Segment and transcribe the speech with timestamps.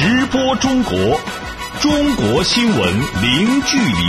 [0.00, 0.92] 直播中国，
[1.80, 2.78] 中国新闻
[3.20, 4.04] 零距离。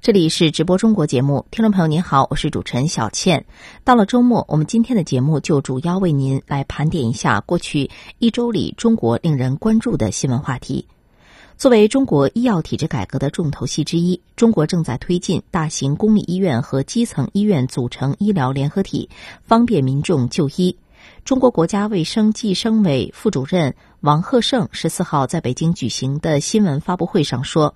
[0.00, 3.44] 这里是直播中国节目，听众朋友您好，我是主持人小倩。
[3.82, 10.86] 到了周末，我们今天的节目就主要为您来盘点一下过去一周里中国令人关注的新闻话题。
[11.56, 19.10] 作为中国医药体制改革的重头戏之一，中国正在推进大型公立医院和基层医院组成医疗联合体，
[19.42, 20.76] 方便民众就医。
[21.24, 27.74] 中国国家卫生计生委副主任王贺胜十四号在北京举行的新闻发布会上说，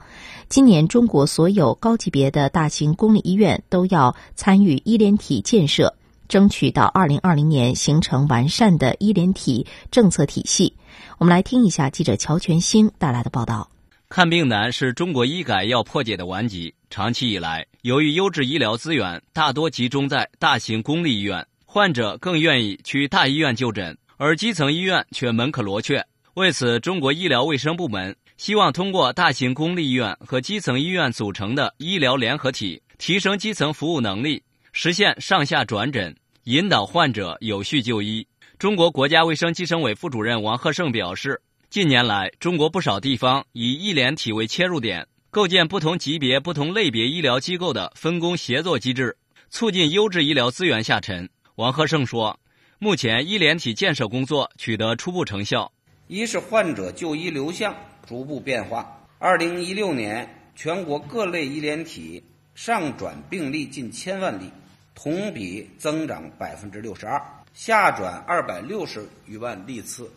[0.49, 5.95] 今年中国所有高级别的大型公立医院都要参与医联体建设，
[6.29, 10.75] 争取到二零二零年形成完善的医联体政策体系。
[11.17, 13.71] 我们来听一下记者乔全兴带来的报道。
[14.11, 21.47] 看病难是中国医改要破解的顽疾，长期以来，由于优质医疗资源大多集中在大型公立医院。
[21.71, 26.03] 患者更愿意去大医院就诊，而基层医院却门可罗雀。
[26.33, 38.27] 为此，中国医疗卫生部门希望通过大型公立医院和基层医院组成的医疗联合体，提升基层服务能力，实现上下转诊，引导患者有序就医。
[38.59, 41.39] 中国国家卫生计生委副主任王贺胜表示，
[41.69, 49.15] 近年来，中国不少地方以医联体为切入点，构建不同级别、不同类别医疗机构的分工协作机制，
[49.51, 51.29] 促进优质医疗资源下沉。
[51.59, 52.39] 王和胜说
[52.79, 55.73] ：“目前医联体建设工作取得初步成效，
[56.07, 57.75] 一是患者就医流向
[58.07, 59.05] 逐步变化。
[59.19, 62.23] 二零一六年，全国各类医联体
[62.55, 64.49] 上转病例近千万例，
[64.95, 67.19] 同比增长百分之六十二；
[67.53, 70.09] 下转二百六十余万例次，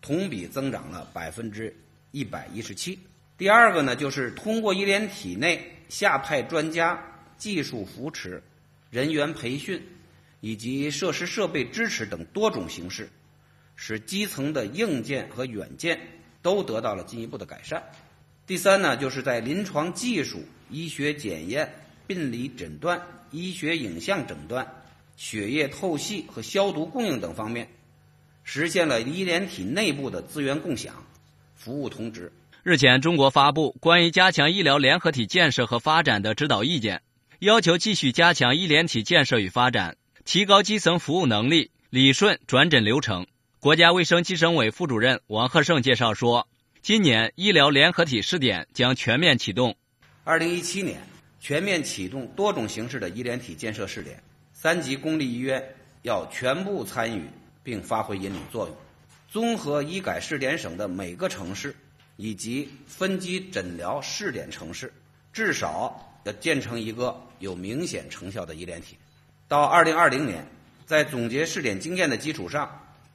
[0.00, 1.76] 同比增长了百分之
[2.10, 2.98] 一百一十七。
[3.36, 6.98] 第二个呢，就是通过医联体内下派专家、
[7.36, 8.42] 技术扶持、
[8.88, 9.78] 人员培训。”
[10.46, 13.10] 以及设施设备支持等多种形式，
[13.74, 15.98] 使基层的硬件和软件
[16.40, 17.82] 都得到了进一步的改善。
[18.46, 21.68] 第三呢，就是在临床技术、医学检验、
[22.06, 23.02] 病理诊断、
[23.32, 24.64] 医学影像诊断、
[25.16, 27.68] 血液透析和消毒供应等方面，
[28.44, 31.04] 实现了医联体内部的资源共享、
[31.56, 32.30] 服务同质。
[32.62, 37.02] 日前，中国发布关于加强医疗联合体建设和发展的指导意见，
[37.40, 39.96] 要求继续加强医联体建设与发展。
[40.26, 43.28] 提高基层服务能力，理顺转诊流程。
[43.60, 46.48] 国家卫生计生委副主任王贺胜介绍说，
[46.82, 49.76] 今年医疗联合体试点将全面启动。
[50.24, 51.00] 二零一七年
[51.38, 54.20] 全面启动多种形式的医联体建设试点，
[54.52, 55.64] 三级公立医院
[56.02, 57.22] 要全部参与
[57.62, 58.76] 并发挥引领作用。
[59.28, 61.72] 综合医改试点省的每个城市
[62.16, 64.92] 以及分级诊疗试点城市，
[65.32, 68.96] 至少要建成一个有明显成效的医联体。
[69.48, 70.44] 到二零二零年，
[70.84, 72.68] 在总结试点经验的基础上，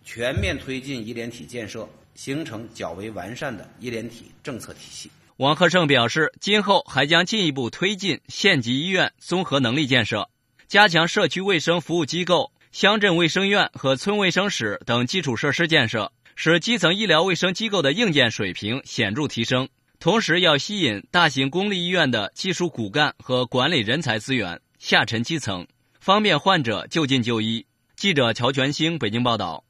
[0.05, 5.11] 全面推进医联体建设，形成较为完善的医联体政策体系。
[5.37, 10.29] 王贺胜表示，今后还将进一步推进县级医院综合能力建设，
[10.69, 19.67] 加强社区卫生服务机构、乡镇卫生院和村卫生室等基础设施建设，使基层医疗卫生机构的硬件水平显著提升。
[19.99, 25.67] 同时，要吸引大型公立医院的技术骨干和管理人才资源下沉基层。
[26.01, 27.63] 方便患者就近就医。
[27.95, 29.63] 记者乔全兴北京报道。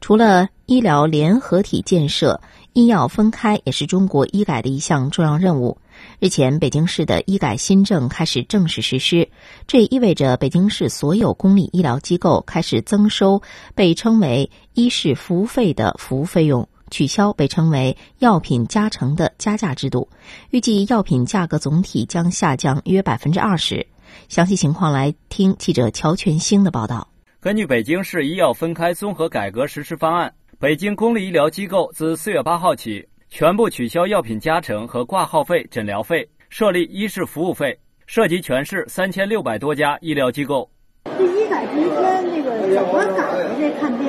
[0.00, 2.40] 除了医疗联合体建设，
[2.72, 5.78] 医药分开也是中国医改的一项重要任务。
[6.18, 9.28] 日前，北京市的医改新政开始正式实施，
[9.68, 13.40] 这意味着北京市所有公立医疗机构开始增收
[13.76, 16.68] 被称为“医事服务费”的服务费用。
[16.94, 20.08] 取消被称为药品加成的加价制度，
[20.50, 23.88] 预计药品价格总体将下降约百分之二十。
[24.28, 27.08] 详细情况来听记者乔全兴的报道。
[27.40, 40.70] 根据北京市医药分开综合改革实施方案，北京公立医疗机构自四月八号起全部取消药品加成和挂号费、诊疗费，设立医事服务费，涉及全市三千六百多家医疗机构。
[41.16, 43.50] 这医改第一天，那个怎么改的？
[43.58, 44.08] 这看病？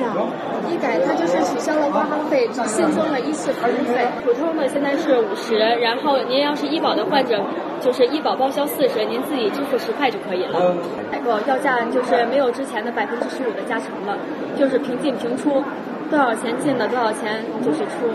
[0.70, 4.06] 医改它就是取消了挂号费，只新增了医事服务费。
[4.24, 7.44] 普通的现在是五十，然后您要是医保的患者，
[7.80, 10.74] 就是医保报销四十，您自己支付十块就可以了。
[11.22, 14.16] 不，药价就是没有之前的百分之十五的加成了，
[14.58, 15.62] 就是平进平出，
[16.10, 18.12] 多少钱进的多少钱就是出。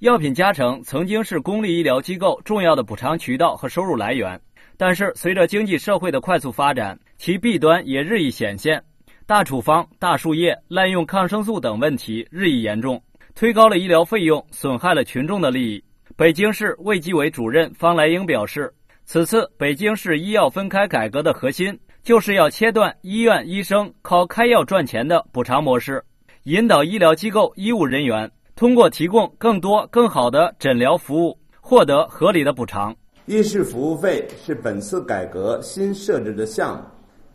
[0.00, 4.40] 药品加成曾经是公立医疗机构重要的补偿渠道和收入来源，
[4.80, 8.82] 但是随着经济社会的快速发展，其弊端也日益显现。
[9.26, 12.98] 大处方、大输液、滥用抗生素等问题日益严重，
[13.34, 15.84] 推高了医疗费用，损害了群众的利益。
[16.16, 18.72] 北京市卫计委主任方来英表示，
[19.04, 26.02] 此次北京市医药分开改革的核心就是要切断医院医生靠开药赚钱的补偿模式，
[26.44, 32.96] 引导医疗机构医务人员通过提供更多更好的诊疗服务，获得合理的补偿。
[33.30, 36.82] 医事服务费是本次改革新设置的项目，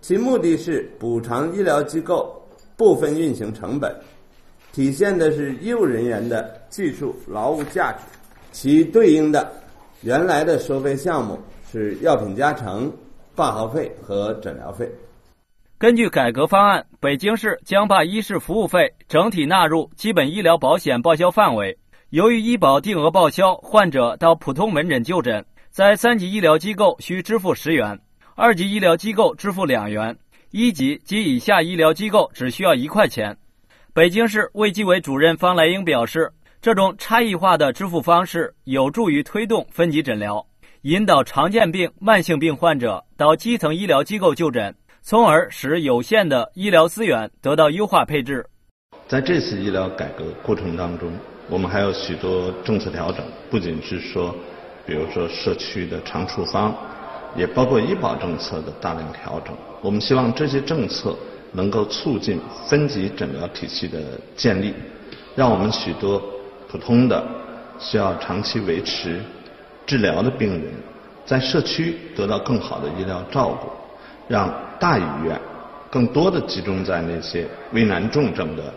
[0.02, 2.46] 其目的是补偿医疗机构
[2.76, 3.96] 部分运行成本，
[4.74, 8.00] 体现的是医务人员的技术劳务价值。
[8.52, 9.50] 其对应的
[10.02, 11.40] 原来的收费项目
[11.72, 12.92] 是药品加成。
[13.34, 14.90] 挂号费和诊疗费。
[15.78, 21.78] 根据改革方案，北京市将把医事服务费整体纳入基本医疗保险报销范围。
[22.12, 25.46] 由于医保定额报销，患者到普通门诊就诊，
[25.76, 28.00] 在三级医疗机构需支付十元，
[28.34, 30.18] 二级医疗机构支付两元，
[30.52, 33.36] 一级及以下医疗机构只需要一块钱。
[33.94, 36.32] 北京市卫计委主任方来英表示，
[36.62, 40.48] 这种差异化的支付方式有助于推动分级诊疗。
[40.84, 48.46] 引导常见病、慢性病患者到基层医疗机构就诊，从而使有限的医疗资源得到优化配置。
[49.10, 51.12] 在这次医疗改革过程当中，
[51.50, 54.34] 我们还有许多政策调整，不仅是说，
[54.86, 56.76] 比如说社区的常处方，
[57.36, 59.56] 也包括医保政策的大量调整。
[59.82, 61.16] 我们希望这些政策
[61.52, 64.00] 能够促进分级诊疗体系的
[64.36, 64.74] 建立，
[65.36, 66.22] 让我们许多
[66.68, 67.26] 普通的
[67.80, 69.22] 需要长期维持。
[69.88, 70.74] 治疗的病人
[71.28, 73.70] 在社区得到更好的医疗照顾，
[74.28, 75.40] 让大医院
[75.92, 78.74] 更多的集中在那些危难重症的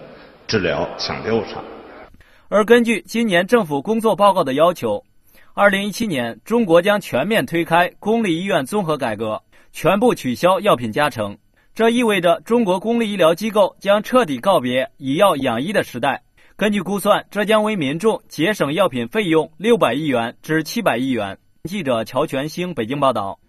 [0.47, 1.65] 治疗抢救上。
[2.51, 5.03] 而根据今年政府工作报告的要求，
[5.59, 11.37] 二零一七年中国将全面推开公立医院综合改革，全部取消药品加成。
[11.75, 16.23] 这意味着中国公立医疗机构将彻底告别以药养医的时代。
[16.55, 21.37] 根据估算，这将为民众节省药品费用六百亿元至七百亿元。
[21.65, 23.41] 记者乔全兴北京报道。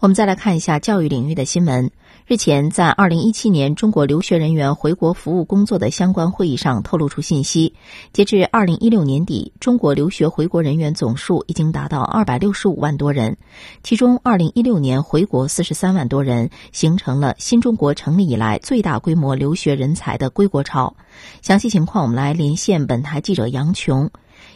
[0.00, 1.88] 我们再来看一下教育领域的新闻。
[2.24, 7.74] 日前，在二零一七年中国留学人员回国服务工作的相关会议上透露出信息，
[8.12, 13.38] 截至二零一六年底，中国留学回国人员总数已经达到二百六十五万多人，
[13.82, 20.94] 其中二零一六年回国四十三万多人，形成了新中国成立以来最大规模留学人才的归国潮。
[21.42, 24.10] 详细情况，我们来连线本台记者杨琼。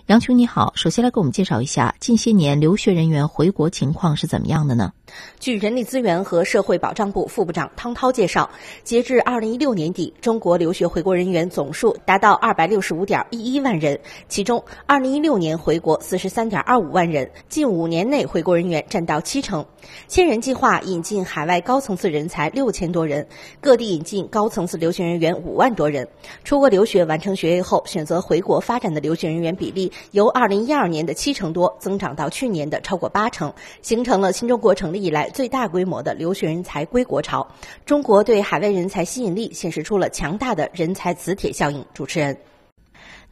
[0.06, 4.92] 杨琼你好，首先来给我们介绍一下近些年留学人员回国情况是怎么样的呢？
[5.40, 8.48] 据人力资源和社会保障部副部长汤涛介绍，
[8.84, 13.98] 截至二零一六年底，中国留学回国人员总数达到二百六十五点一一万人，
[14.28, 19.66] 其中二零一六年回国四十三点二五万人，近五年内回国人员占到七成。
[20.06, 23.26] 千人计划引进海外高层次人才六千多人，
[23.60, 26.06] 各地引进高层次留学人员五万多人。
[26.44, 33.52] 出国留学完成学业后选择回国发展的留学人员比例由二零一二年的七成多增长到去年的超过八成，
[33.82, 37.46] 形成了新中国成立以来最大规模的留学人才归国潮。
[37.84, 41.84] 中国对海外人才吸引力显示出了强大的人才磁铁效应。
[41.94, 42.36] 主持人，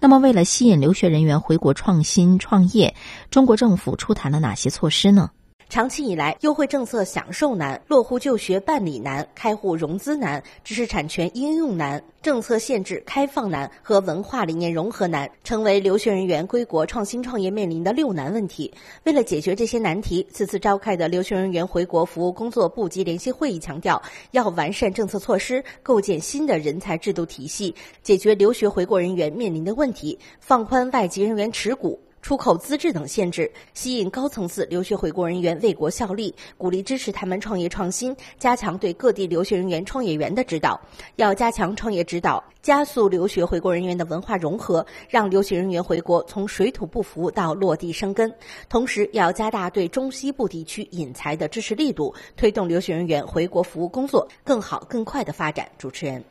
[0.00, 2.94] 那么为了吸引留学人员回国创新创业，
[3.30, 5.30] 中国政府出台了哪些措施呢？
[5.68, 18.72] 长期以来，优惠政策享受难、落户就学办理难、开户融资难、知识产权应用难、政策限制开放难和文化理念融合难，成为留学人员归国创新创业面临的六难问题。
[19.02, 24.00] 为了解决这些难题，此次召开的留学人员回国服务工作部级联席会议强调，
[24.30, 31.98] 要完善政策措施，构建新的人才制度体系，解决留学回国人员面临的问题，放宽外籍人员持股。
[32.24, 40.80] 出口资质等限制，吸引高层次留学回国人员为国效力，鼓励支持他们创业创新，加强对各地留学人员创业园的指导。
[41.16, 48.34] 要加强创业指导，加速留学回国人员的文化融合，让留学人员回国从水土不服到落地生根。
[48.70, 55.68] 同时，要加大对中西部地区引才的支持力度，推动留学人员回国服务工作更好更快的发展。
[55.76, 56.24] 主持人，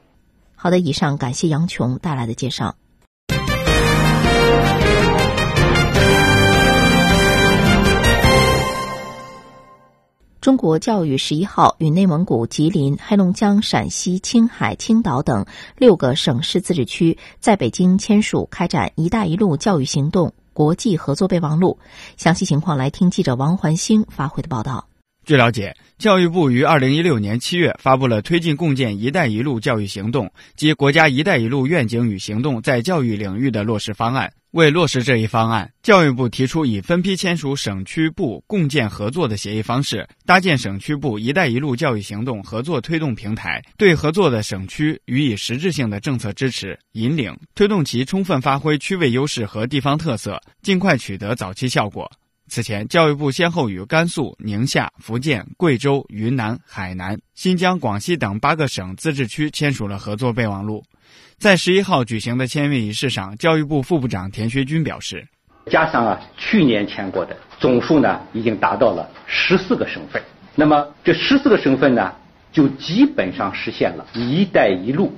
[0.55, 2.73] 好的，以上感谢杨琼带来的介绍。
[10.43, 15.45] 中国教育十一号与内蒙古、吉林、黑龙江、陕西、青海、青岛等
[15.77, 21.79] 六个省市自治区在北京签署开展“一带一路”教育行动国际合作备忘录。
[22.17, 24.89] 详细情况来听记者王环星发回的报道。
[25.25, 34.33] 据了解，教育部于二零一六年七月发布了推进共建“一带一路”教育行动及国家“一带一路”愿景与行动在教育领域的落实方案。
[34.53, 52.07] 为落实这一方案，教育部提出以分批签署省区部共建合作的协议方式，搭建省区部“一带一路”教育行动合作推动平台，对合作的省区予以实质性的政策支持引领，推动其充分发挥区位优势和地方特色，尽快取得早期效果。
[52.47, 60.83] 此前，教育部先后与甘肃、宁夏、福建、贵州、云南、海南、新疆、广西等八个省自治区签署了合作备忘录。
[61.37, 65.27] 在十一号举行的签约仪式上，教育部副部长田学军表示
[65.69, 70.21] ：“加上啊，去年签过的总数呢，已经达到了十四个省份。
[70.55, 72.13] 那么这十四个省份呢，
[72.51, 75.13] 就基本上实现了‘一带一路’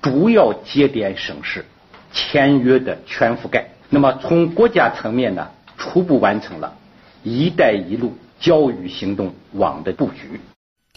[0.00, 1.64] 主要节点省市
[2.12, 3.68] 签约的全覆盖。
[3.88, 6.72] 那么从国家层面呢？”初步完成了
[7.24, 10.40] “一带一路”教育行动网的布局。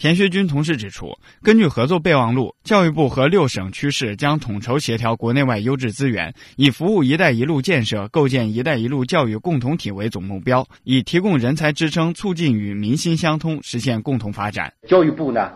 [0.00, 14.72] 田学军同时指出，根据合作备忘录，教育部和六省区市将统筹协调国内外优质资源，以服务“一带一路”建设、构建“一带一路”教育共同体为总目标，以提供人才支撑，促进与民心相通，实现共同发展。
[14.86, 15.50] 教育部呢，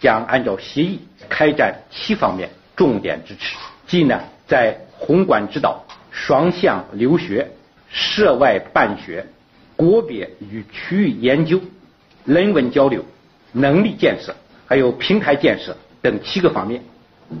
[0.00, 0.98] 将按照协议
[1.28, 3.54] 开展七方面重点支持，
[3.86, 7.48] 即呢，在宏观指导、双向留学。
[7.96, 9.24] 涉外办学、
[9.76, 11.60] 国别与区域研究、
[12.24, 13.04] 人文交流、
[13.56, 14.34] 能力建设，
[14.66, 16.82] 还有平台建设等七个方面，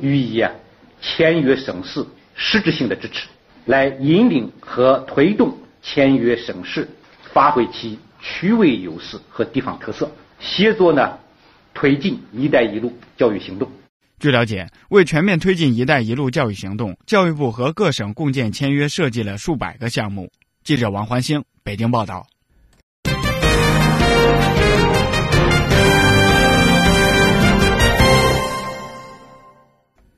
[0.00, 0.50] 予以啊
[1.02, 2.06] 签约省市
[2.36, 3.26] 实质性的支持，
[3.64, 6.88] 来引领和推动签约省市
[7.32, 11.18] 发挥其区位优势和地方特色，协作呢
[11.74, 13.68] 推进“一带一路”教育行动。
[14.20, 20.30] 据了解，为全面推进“一带一路”教育行动，教育部和各省共建签约设计了数百个项目。
[20.62, 22.24] 记者王环星北京报道。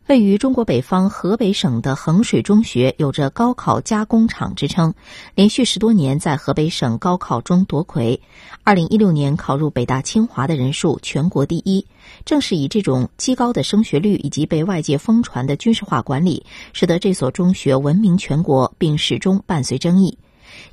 [0.08, 4.94] 位于中国北方河北省的衡水中学有着“高考加工厂”之称，
[5.34, 8.20] 连续十多年在河北省高考中夺魁。
[8.62, 11.84] 二零一六年考入北大清华的人数全国第一。
[12.24, 20.16] 正是以这种极高的升学率以及被外界疯传的军事化管理，使得这所中学闻名全国，并始终伴随争议。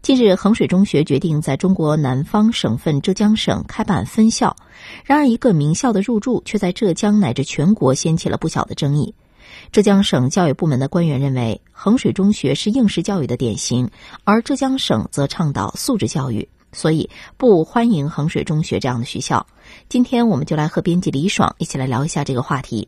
[0.03, 4.55] 近日，衡水中学决定在中国南方省份浙江省开办分校。
[5.03, 9.15] 然而，一个名校的入驻却在浙江乃至全国掀起了不小的争议。
[9.71, 13.89] 浙江省教育部门的官员认为，衡水中学是应试教育的典型，
[14.23, 19.45] 而浙江省则倡导素质教育，所以不欢迎衡水中学这样的学校。
[19.89, 22.87] 今天，我们就来和编辑李爽一起来聊一下这个话题。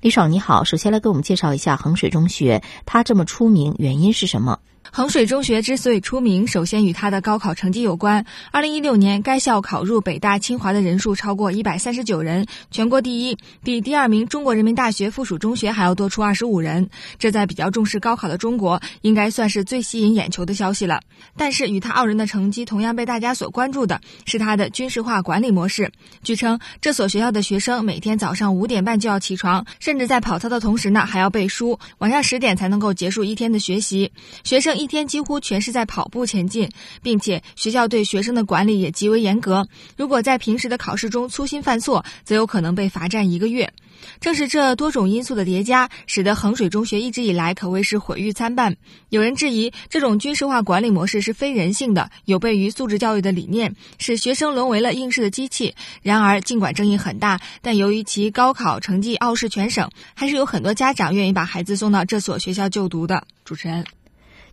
[0.00, 4.60] 李爽，你好，首先来给我们介绍一下衡水中学，它这么出名，原因是什么？
[4.92, 8.24] 衡水中学之所以出名，首先与它的高考成绩有关。
[8.50, 16.88] 二零一六年，该校考入北大、清华的人数超过一百三十九人，全国第一，比第二名中国人民大学附属中学还要多出二十五人。
[17.18, 21.00] 这在比较重视高考的中国，应该算是最吸引眼球的消息了。
[21.36, 25.92] 但是，与他傲人的成绩同样被大家所关注的是他的军事化管理模式。
[26.22, 34.10] 据称，这所学校的学生每天早上五点半就要起床，甚至在跑操的同时呢，还要背书，晚上十点才能够结束一天的学习。
[34.44, 34.77] 学生。
[34.78, 36.70] 一天几乎全是在跑步前进，
[37.02, 39.66] 并且学校对学生的管理也极为严格。
[39.96, 43.70] 如果在平时的考试中粗心犯错，则有可能被罚站一个月。
[44.20, 48.76] 正是这多种因素的叠加，使得衡水中学一直以来可谓是毁誉参半。
[49.08, 55.74] 有人质疑这种军事化管理模式是非人性的，有悖于素质教育的理念，使学生沦为了应试的机器。
[56.00, 63.26] 然而，尽管争议很大，但由于其高考成绩傲视全省，还是有很多家长愿意把孩子送到这所学校就读的。
[63.44, 63.84] 主持人。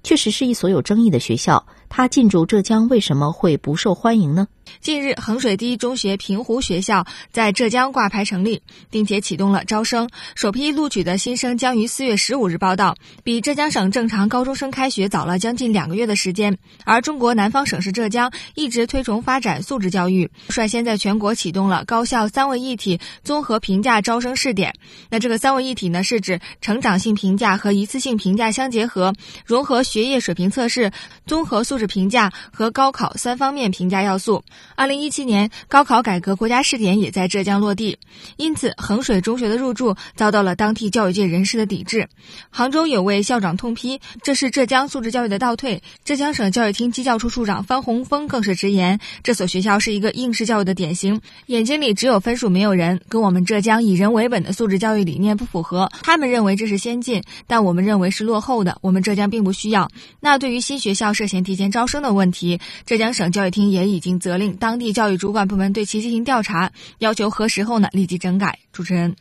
[0.05, 4.47] 确实是一所有争议的学校，它进驻浙江为什么会不受欢迎呢？
[4.81, 10.07] 近日，衡水第一中学平湖学校在浙江挂牌成立，并且启动了招生。
[10.35, 16.59] 首批录取的新生将于四月十五日报到，比浙江省正常高中生开学早了将近两个月的时间。
[16.83, 24.75] 而中国南方省市浙江一直推崇发展素质教育，率先在全国启动了高校三位一体综合评价招生试点。
[25.09, 29.13] 那这个三位一体呢，是指成长性评价和一次性评价相结合，
[29.45, 30.91] 融合学业水平测试、
[31.25, 34.43] 综合素质评价和高考三方面评价要素。
[34.75, 37.97] 二零一七年高考改革国家试点也在浙江落地，
[38.37, 42.09] 因此衡水中学的入驻遭到了当地教育界人士的抵制。
[42.49, 45.81] 杭州有位校长痛批，这是浙江素质教育的倒退。
[46.03, 55.89] 浙江省教育厅基教处处长方洪峰更是直言，这所学校是一个应试教育的典型，眼睛里只有分数没有人，跟我们浙江以人为本的素质教育理念不符合。
[56.03, 58.77] 他们认为这是先进，但我们认为是落后的。
[58.81, 59.89] 我们浙江并不需要。
[60.19, 64.44] 那对于新学校涉嫌提前招生的问题，浙江省教育厅也已经责令。
[64.53, 68.59] 当地教育主管部门对其进行调查，要求核实后呢立即整改。
[68.71, 69.15] 主持人，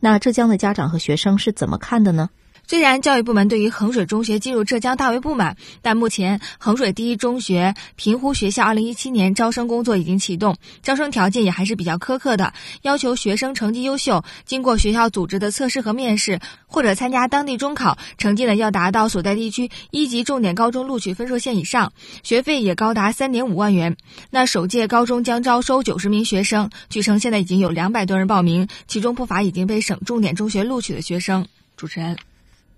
[0.00, 2.30] 那浙江的家长和学生是怎么看的呢？
[2.68, 21.92] 虽然教育部门对于衡水中学进入浙江大为不满，但目前衡水第一中学平湖学校2017年招生工作已经启动，招生条件也还是比较苛刻的，要求学生成绩优秀，经过学校组织的测试和面试，或者参加当地中考，成绩呢要达到所在地区一级重点高中录取分数线以上，
[22.24, 23.96] 学费也高达3.5万元。
[24.30, 31.46] 那首届高中将招收90名学生，据称现在已经有200多人报名，其中不乏已经被省重点中学录取的学生。
[31.76, 32.16] 主持人。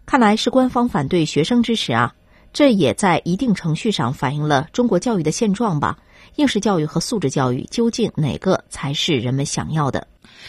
[0.08, 2.14] 看来是官方反对学生支持啊，
[2.54, 5.98] 这也在一定程序上反映了中国教育的现状吧？
[6.36, 10.06] 应试教育和素质教育究竟哪个才是人们想要的？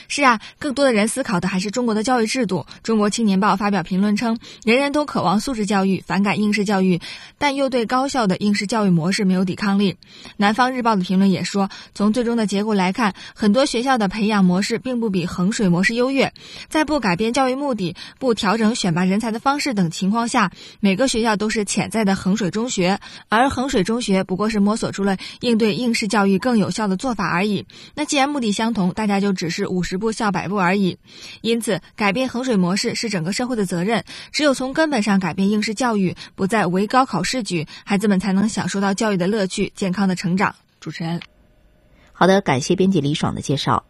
[0.08, 2.66] 是啊，更多的人思考的还是中国的教育制度。
[2.84, 7.02] 中国青年报发表评论称，人人都渴望素质教育，反感应试教育，
[7.38, 9.98] 但又对高效的应试教育模式没有抵抗力。
[10.38, 16.32] 南方日报的评论也说，从最终的结果来看，很多学校的培养模式并不比衡水模式优越。
[16.70, 27.66] 在不改变教育目的、不调整选拔人才的方式等情况下，每个学校都是潜在的衡水中学，而衡水中学不过是摸索出了应对应试教育更有效的做法而已。
[27.96, 31.00] 那既然目的相同，大家就只是五十十步笑百步而已。
[31.42, 34.04] 因此，改变衡水模式是整个社会的责任。
[34.32, 40.54] 只有从根本上改变应试教育，不再唯高考试举，孩子们才能享受到教育的乐趣，健康的成长。
[40.80, 41.20] 主持人，
[42.14, 43.84] 好的，感谢编辑李爽的介绍。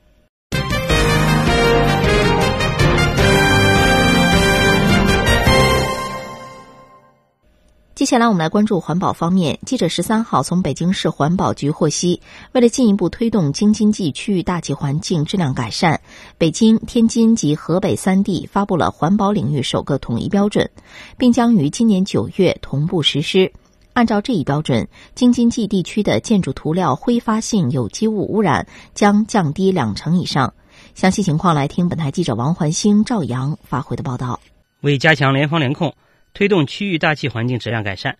[7.99, 9.59] 接下来我们来关注环保方面。
[9.65, 12.21] 记者十三号从北京市环保局获悉，
[12.53, 15.99] 为了进一步推动京津冀区域大气环境质量改善，
[16.37, 20.69] 北京、天津及河北三地发布了环保领域首个统一标准，
[21.17, 23.51] 并将于今年九月同步实施。
[23.91, 30.53] 按照这一标准，京津冀地区的建筑涂料挥发性有机物污染将降低两成以上。
[30.95, 34.39] 详细情况来听本台记者王环星、赵阳发回的报道。
[34.79, 35.93] 为加强联防联控。
[36.33, 38.17] 推动区域大气环境质量改善，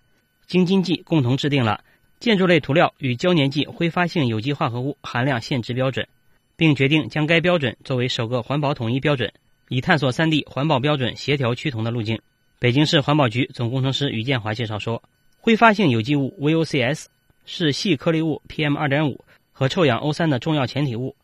[0.48, 1.84] 京津冀共同制定了
[2.20, 6.08] 建筑类涂料与胶粘剂挥发性有机化合物含量限制标准，
[6.56, 9.32] 并决定将该标准作为首个环保统一标准，
[9.70, 12.20] 以探索三地环保标准协调趋同的路径。
[12.60, 15.02] 北京市环保局总工程师于建华介绍说，
[15.40, 17.06] 挥发性有机物 VOCs
[17.46, 19.18] 是细颗粒物 PM2.5
[19.54, 21.16] 和臭氧 O3 的重要前体物，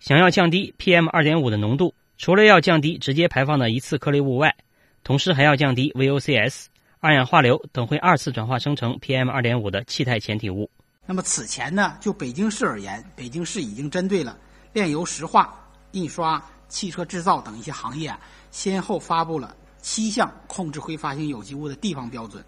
[0.00, 4.56] 想要降低 PM2.5 的浓度，除了要降低直接排放的一次颗粒物外，
[5.08, 6.66] 同时还要降低 VOCs、
[7.00, 10.70] 二氧化硫等会二次转化生成 PM 二点五的气态前体物。
[11.06, 14.36] 那么此前呢，就北京市而言，北京市已经针对了
[14.74, 18.14] 炼油石化、印刷、汽车制造等一些行业，
[18.50, 22.44] 先后发布了七项控制挥发性有机物的地方标准。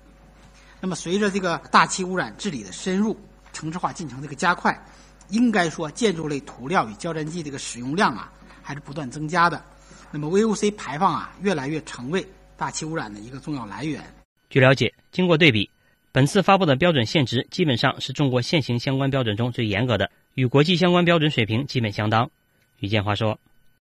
[0.83, 3.19] 那么随着这个大气污染治理的深入、
[3.55, 4.79] 城市化进程这个加快，
[5.31, 9.65] 应该说建筑类涂料与胶粘剂这个使用量啊，还是不断增加的。
[10.11, 12.23] 那么 VOC 排放啊，越来越成为
[12.61, 14.05] 大气污染的一个重要来源。
[14.51, 15.71] 据了解，经过对比，
[16.13, 22.31] 本次发布的标准限值基本上是中国现行相关标准中最严格的，与国际相关标准水平基本相当。
[22.81, 23.39] 于建华说，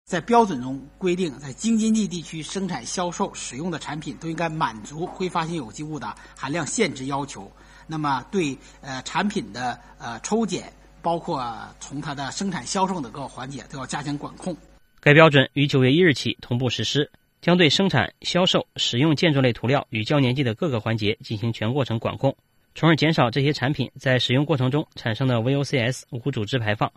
[0.05, 7.51] 在标准中规定，在京津冀地区生产、销售、使用的产品都应该满足挥发性有机物的含量限制要求。
[7.85, 10.73] 那么，对呃产品的呃抽检，
[11.03, 14.57] 包括从它的生产、销售的各个环节，都要加强管控。
[14.99, 17.11] 该标准于九月一日起同步实施。
[17.45, 22.35] 将对生产、销售、使用建筑类涂料与胶粘剂的各个环节进行全过程管控，
[22.73, 26.91] 从而减少这些产品在使用过程中产生的 VOCs 无组织排放。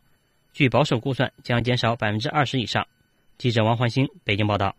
[0.55, 2.87] 据保守估算，将减少百分之二十以上。
[3.37, 4.75] 记者王焕星北京报道。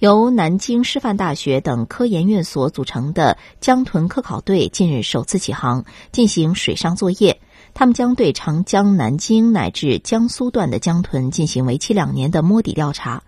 [0.00, 7.40] 由南京师范大学等科研院所组成的江豚科考队近日首次起航，进行水上作业。
[7.74, 13.24] 他们将对长江南京乃至江苏段的江豚进行为期两年的摸底调查，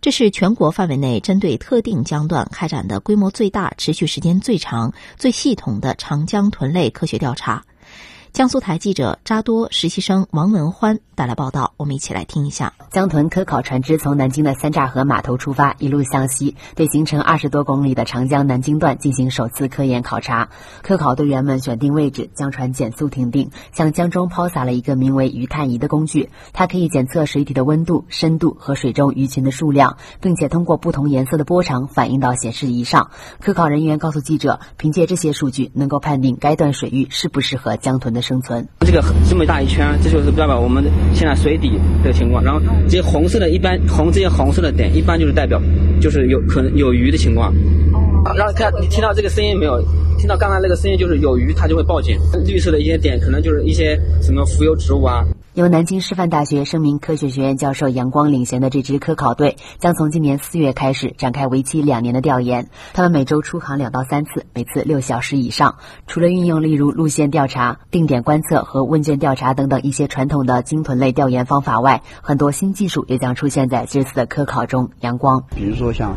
[0.00, 7.64] 这是全国范围内针对特定江段开展的规模最大、持续时间最长、最系统的长江豚类科学调查。
[8.32, 12.72] 江苏台记者扎多实习生王文欢带来报道，我们一起来听一下。
[12.90, 20.48] 江豚科考船只从南京的三岔河码头出发，一路向西，对行程二十多公里的长江南京段进行首次科研考察。
[20.82, 33.10] 科考队员们选定位置，将船减速停定，向江中抛洒了一个名为鱼探仪的工具，它可以检测水体的温度、深度和水中鱼群的数量，并且通过不同颜色的波长反映到显示仪上。
[33.40, 38.17] 科考人员告诉记者，凭借这些数据，能够判定该段水域适不适合江豚的。
[38.20, 42.42] 生存这个这么大一圈，这就是代表我们现在水底的情况。
[42.42, 45.60] 然后这些红色的，一般红这些红色的点，一般就是代表
[46.00, 47.52] 就是有可能有鱼的情况。
[48.36, 49.82] 让看你听到这个声音没有？
[50.18, 52.18] 听到刚才那个声音就是有鱼，它就会报警。
[52.44, 55.24] 绿色的一些点可能就是一些什么浮游植物啊。
[55.54, 62.68] 由南京师范大学生命科学学院教授杨光领衔的这支科考队，将从今年四月开始展开为期两年的调研。
[62.92, 65.76] 他们每周出航两到三次，每次六小时以上。
[66.06, 74.90] 除了运用例如路线调查、定点观测和问卷调查等等一些传统的鲸豚类调研方法外，很多新技术也将出现在这次的科考中。
[75.00, 76.10] 杨光，比如说像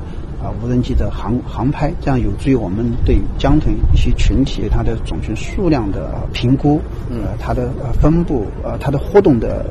[0.43, 9.31] 啊无人机的航航拍，这样有助于我们对江豚一些群体它的种群数量的评估，呃，它的呃分布，呃，它的活动。
[9.41, 9.65] 的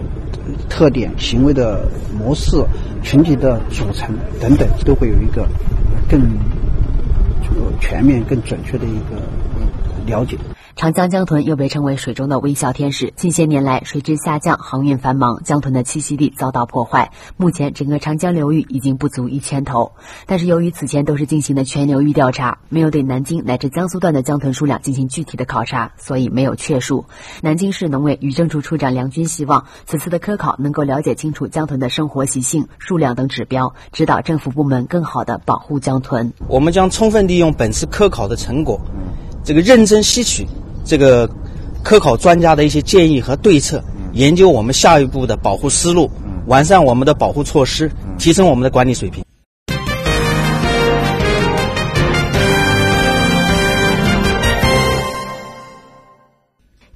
[0.68, 1.86] 特点、行为的
[2.18, 2.56] 模式、
[3.02, 5.46] 群体的组成等等，都会有一个
[6.08, 6.20] 更
[7.78, 9.22] 全面、更准确的一个
[10.06, 10.36] 了解。
[10.80, 13.12] 长江江豚又被称为水中的微笑天使。
[13.14, 17.12] 近些年来，水质下降，航运繁忙，江豚的栖息地遭到破坏。
[17.36, 19.92] 目前，整个长江流域已经不足一千头。
[20.24, 27.04] 但是，由于此前都是进行的全流域调查，没有对南京乃至江苏段的江豚数量进行具体的考察，所以没有确数。
[27.42, 36.32] 南京市农委渔政处处长梁军希望，此次的科考能够了解清楚江豚的生活习性、数量等指标，指导政府部门更好地保护江豚。
[36.48, 38.80] 我们将充分利用本次科考的成果，
[39.44, 40.46] 这个认真吸取。
[40.84, 41.28] 这个
[41.82, 46.10] 科考专家的一些建议和对策，研究我们下一步的保护思路，
[46.46, 49.24] 完善我们的保护措施，提升我们的管理水平。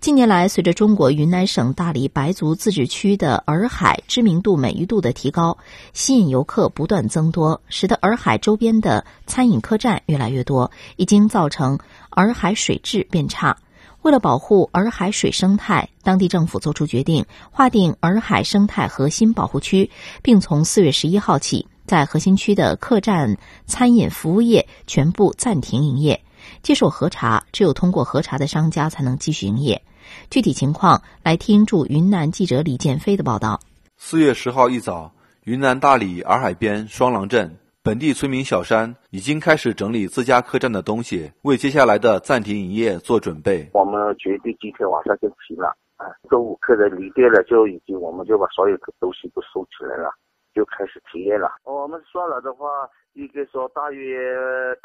[0.01, 5.57] 近年来，随着中国云南省大理白族自治区的洱海知名度、美誉度的提高，
[5.95, 11.79] 吸引游客不断增多，使得洱海周边的餐饮客栈越来越多，已经造成
[12.11, 13.57] 洱海水质变差。
[14.05, 19.91] 为了保护洱海水生态，当地政府作出决定，划定洱海生态核心保护区，
[20.23, 26.23] 并从四月十一号起，在核心区的客栈、餐饮服务业全部暂停营业，
[26.63, 29.81] 接受核查，只有通过核查的商家才能继续营业。
[30.29, 33.59] 具体情况，来听驻云南记者李建飞的报道。
[33.97, 35.15] 四月十号一早，
[35.45, 37.57] 云南大理洱海边双廊镇。
[37.85, 43.69] 本地村民小山已经开始整理自家客栈的东西，为接下来的暂停营业做准备。
[43.75, 45.69] 我们决定今天晚上就停了。
[45.97, 50.11] 啊，周五客人离店了，就已经我们就把所有的东西都收起来了，
[50.55, 51.57] 就开始停业了。
[51.65, 52.67] 我们算了的话，
[53.13, 54.35] 应该说大约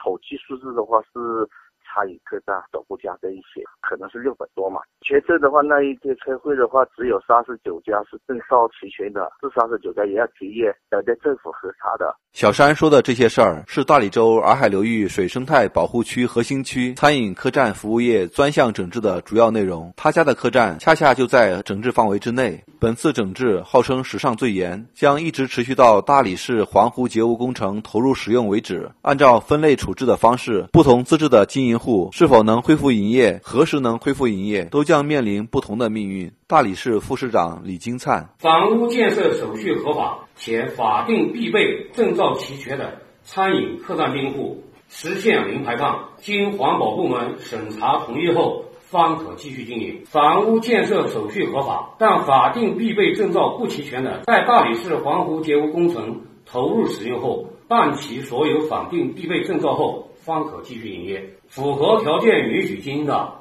[0.04, 1.48] 统计数字的话是。
[1.90, 4.82] 餐饮客栈都不加这一些，可能是六百多嘛。
[5.02, 12.16] 全镇的话，那一天开会的话，只有三十九家是证照齐全的，这三十九家也要停业，等待政府核查的。
[12.32, 19.92] 小山说的这些事儿，是大理州洱海流域水生态保护区核心区餐饮客栈服务业专项整治的主要内容。
[19.98, 22.64] 他家的客栈恰恰就在整治范围之内。
[22.80, 28.90] 本次整治号称史上最严，将一直持续到大理市环湖截污工程投入使用为止。
[29.02, 36.32] 按照分类处置的方式，不同资质的经营户是否能恢复营业，何时能恢复营业，都将面临不同的命运。
[36.46, 50.04] 大理市副市长李金灿：房屋建设手续合法且法定必备证照齐全的餐饮客栈宾户，实现零排放，经环保部门审查同意后，方可继续经营。
[50.06, 60.09] 房屋建设手续合法但法定必备证照不齐全的，在大理市环湖截污工程投入使用后，办齐所有法定必备证照后。
[60.30, 63.34] 方可继续营业，符合条件允许经营的，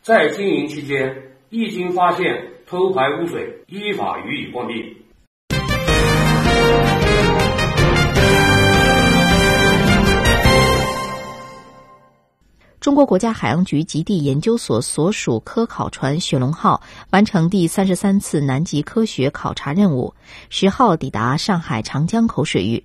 [0.00, 1.14] 在经营期间
[1.50, 4.96] 一经发现偷排污水，依法予以关闭。
[12.80, 16.80] 中国国家海洋局极地研究所所属科考船“雪龙号”
[17.12, 20.14] 完成第三十三次南极科学考察任务，
[20.48, 22.82] 十号抵达上海长江口水域。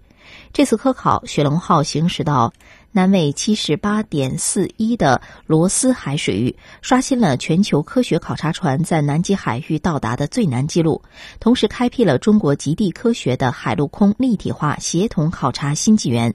[0.51, 2.51] 这次科考，“雪龙号”行驶到。
[2.95, 11.01] 南纬七十八点四一的罗斯海水域刷新了全球科学考察船在南极海域到达的最难记录，
[11.41, 16.33] 同时开辟了中国极地科学的海陆空立体化协同考察新纪元。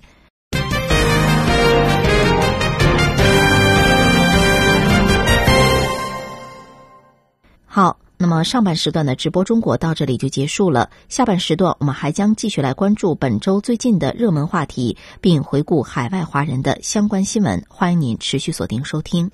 [7.65, 7.99] 好。
[8.23, 17.65] 那么上半时段的直播中国到这里就结束了，下半时段我们还将继续来关注本周最近的热门话题，并回顾海外华人的相关新闻。
[17.67, 19.31] 欢迎您持续锁定收听。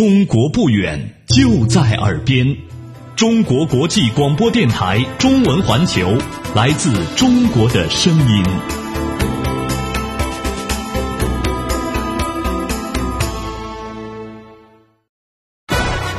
[0.00, 2.56] 中国不远，就在耳边。
[3.16, 6.16] 中国国际广播电台中文环球，
[6.54, 8.44] 来自中国的声音。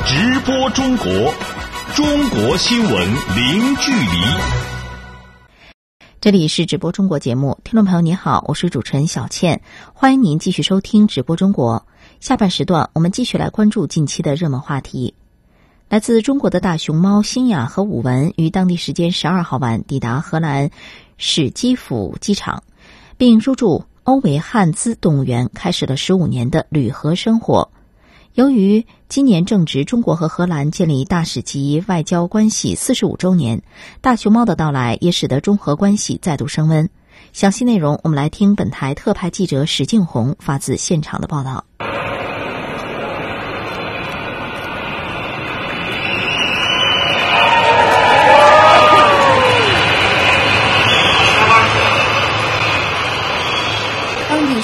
[0.06, 1.34] 直播中国，
[1.96, 4.22] 中国新闻零距离。
[6.20, 9.60] 这里是直播中国节目，听众朋友您好，我是主持人小倩，
[9.92, 11.84] 欢迎您继续收听直播中国。
[12.22, 15.12] 下半时段，我们继续来关注近期的热门话题。
[15.88, 20.70] 来自中国的大熊猫新雅和武文于当地时间十二号晚抵达荷兰
[21.18, 22.62] 史基辅机场，
[23.16, 27.72] 并入住欧维汉兹动物园，开始了十五年的旅合生活。
[28.34, 33.62] 由于今年正值中国和荷兰建立大使级外交关系四十五周年，
[34.00, 36.88] 大熊猫的到来也使得中荷关系再度升温。
[37.32, 41.64] 详细内容，我们来听本台特派记者史静红发自现场的报道。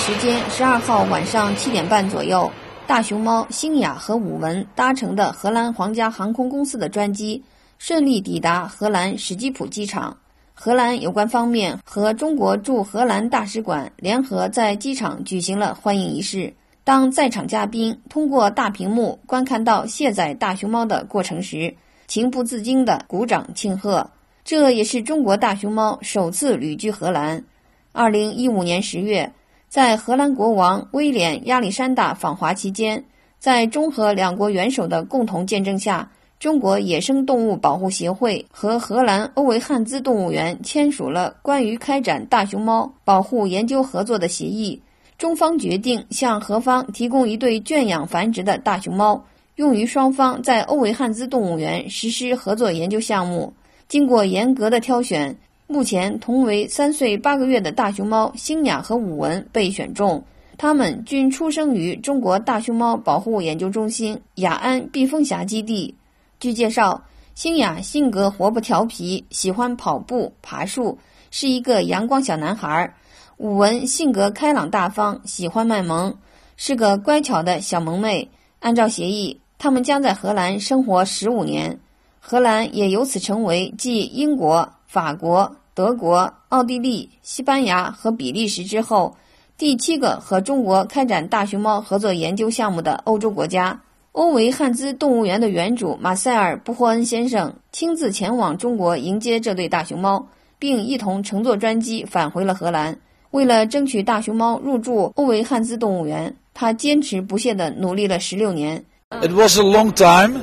[0.00, 2.50] 时间十二号晚上七点半左右，
[2.84, 7.40] 大熊猫星雅和武文搭乘的荷兰皇家航空公司的专机
[7.78, 10.16] 顺利抵达荷兰史基普机场。
[10.54, 16.52] 荷兰有关方面和中国驻荷兰大使馆联合在机场举行了欢迎仪式。
[16.82, 21.72] 当在场嘉宾通过大屏幕观看到卸载大熊猫的过程时，
[22.08, 24.10] 情不自禁地鼓掌庆贺。
[24.42, 27.44] 这也是中国大熊猫首次旅居荷兰。
[27.92, 29.32] 二零一五年十月。
[29.68, 33.04] 在荷兰国王威廉亚历山大访华期间，
[33.38, 44.80] 在中荷两国元首的共同见证下，中国野生动物保护协会和荷兰欧维汉兹动物园签署了关于开展大熊猫保护研究合作的协议。
[45.18, 49.22] 中方决定向荷方提供一对圈养繁殖的大熊猫，
[49.56, 53.52] 用于双方在欧维汉兹动物园实施合作研究项目。
[53.86, 55.36] 经过严格的挑选。
[55.70, 60.24] 目前，同为三岁八个月的大熊猫星雅和武文被选中，
[60.56, 65.94] 它们均出生于中国大熊猫保护研究中心雅安避风峡基地。
[66.40, 67.04] 据介绍，
[67.34, 70.96] 星雅性格活泼调皮，喜欢跑步、爬树，
[71.30, 72.94] 是一个阳光小男孩；
[73.36, 76.16] 武文性格开朗大方，喜欢卖萌，
[76.56, 78.30] 是个乖巧的小萌妹。
[78.60, 81.78] 按照协议，他们将在荷兰生活十五年，
[82.20, 84.72] 荷兰也由此成为继英国。
[84.88, 89.14] 法国、德国、奥地利、西班牙和比利时之后，
[89.58, 93.82] 第七个和中国开展大熊猫合作研究项目的欧洲国家。
[94.12, 100.26] 欧维汉兹动物园的园主马塞尔·布霍恩先生亲自前往中国迎接这对大熊猫，
[100.58, 102.98] 并一同乘坐专机返回了荷兰。
[103.30, 108.82] 为了争取大熊猫入住欧维汉兹动物园，他坚持不懈地努力了十六年。
[109.20, 110.40] It was a long time.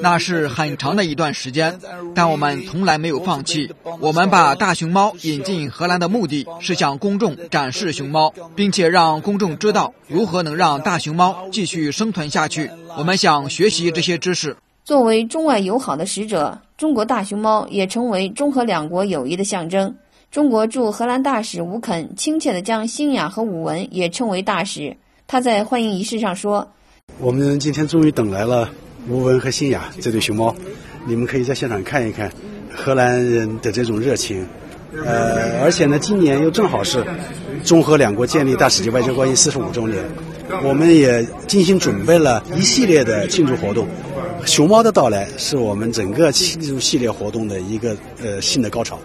[0.00, 1.78] 那是很长的一段时间，
[2.14, 3.74] 但我们从来没有放弃。
[3.98, 12.70] 我们把大熊猫引进荷兰的目的是向公众展示熊猫，并且让公众知道如何能让大熊猫继续生存下去。
[12.96, 14.56] 我们想学习这些知识。
[14.84, 19.94] 作为中外友好的使者，中国大熊猫也成为中荷两国友谊的象征。
[20.30, 24.96] 中国驻荷兰大使吴肯亲切地将新雅和武文也称为大使。
[25.26, 26.68] 他在欢迎仪式上说
[27.18, 28.70] ：“我们今天终于等来了。”
[29.08, 30.54] 吴文和新雅这对熊猫，
[31.06, 32.30] 你们可以在现场看一看
[32.72, 34.46] 荷兰人的这种热情。
[35.04, 37.04] 呃，而且呢，今年又正好是
[37.64, 40.02] 中荷两国建立大使级外交关系四十五周年，
[40.64, 43.86] 我们也精心准备了一系列的庆祝活动。
[44.44, 48.98] 熊猫的到来是我们整个庆祝系列活动的一个呃新的高潮。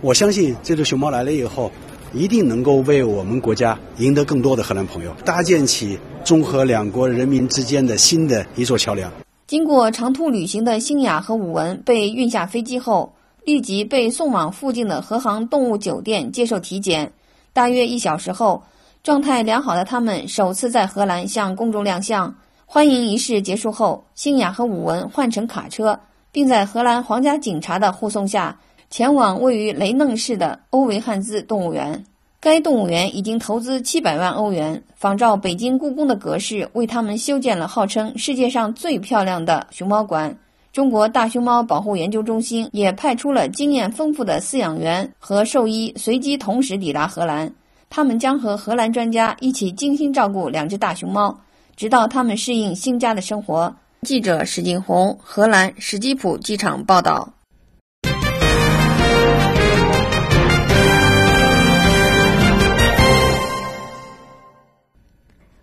[0.00, 1.70] 我相信这只熊猫来了以后，
[2.12, 9.12] 一定能够为我们国家赢得更多的荷兰朋友，搭建起中荷两国人民之间的新的一座桥梁。
[9.48, 13.14] 经过长途旅行的星雅和武文被运下飞机后，
[13.46, 17.14] 立即被送往附近的荷航动物酒店接受体检。
[17.54, 18.62] 大约一小时后，
[19.02, 22.34] 状态良好的他们首次在荷兰向公众亮相。
[22.66, 25.98] 欢迎仪式结束后，星雅和武文换乘卡车，
[26.30, 32.04] 并在荷兰皇家警察的护送下，前往位于雷嫩市的欧维汉兹动物园。
[32.40, 40.38] 该动物园已经投资七百万欧元，仿照北京故宫的格式，为他们修建了号称世界上最漂亮的熊猫馆。
[40.72, 47.52] 中国大熊猫保护研究中心也派出了经验丰富的饲养员和兽医，随机同时抵达荷兰。
[47.90, 51.40] 他们将和荷兰专家一起精心照顾两只大熊猫，
[51.74, 53.74] 直到他们适应新家的生活。
[54.02, 57.32] 记者史景红，荷兰史基普机场报道。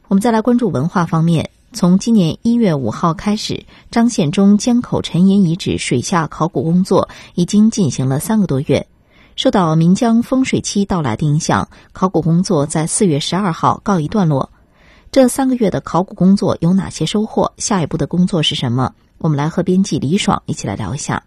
[0.08, 1.50] 我们再来关注文化方面。
[1.74, 8.88] 从今年一月五号开始，张献忠江口沉银遗址水下考古工作已经进行了三个多月。
[9.36, 14.52] 受到岷江风水期到来的影响，考古工作在四月十二号告一段落。
[15.12, 17.52] 这三个月的考古工作有哪些收获？
[17.58, 18.94] 下一步的工作是什么？
[19.18, 21.24] 我们来和编辑李爽一起来聊一下。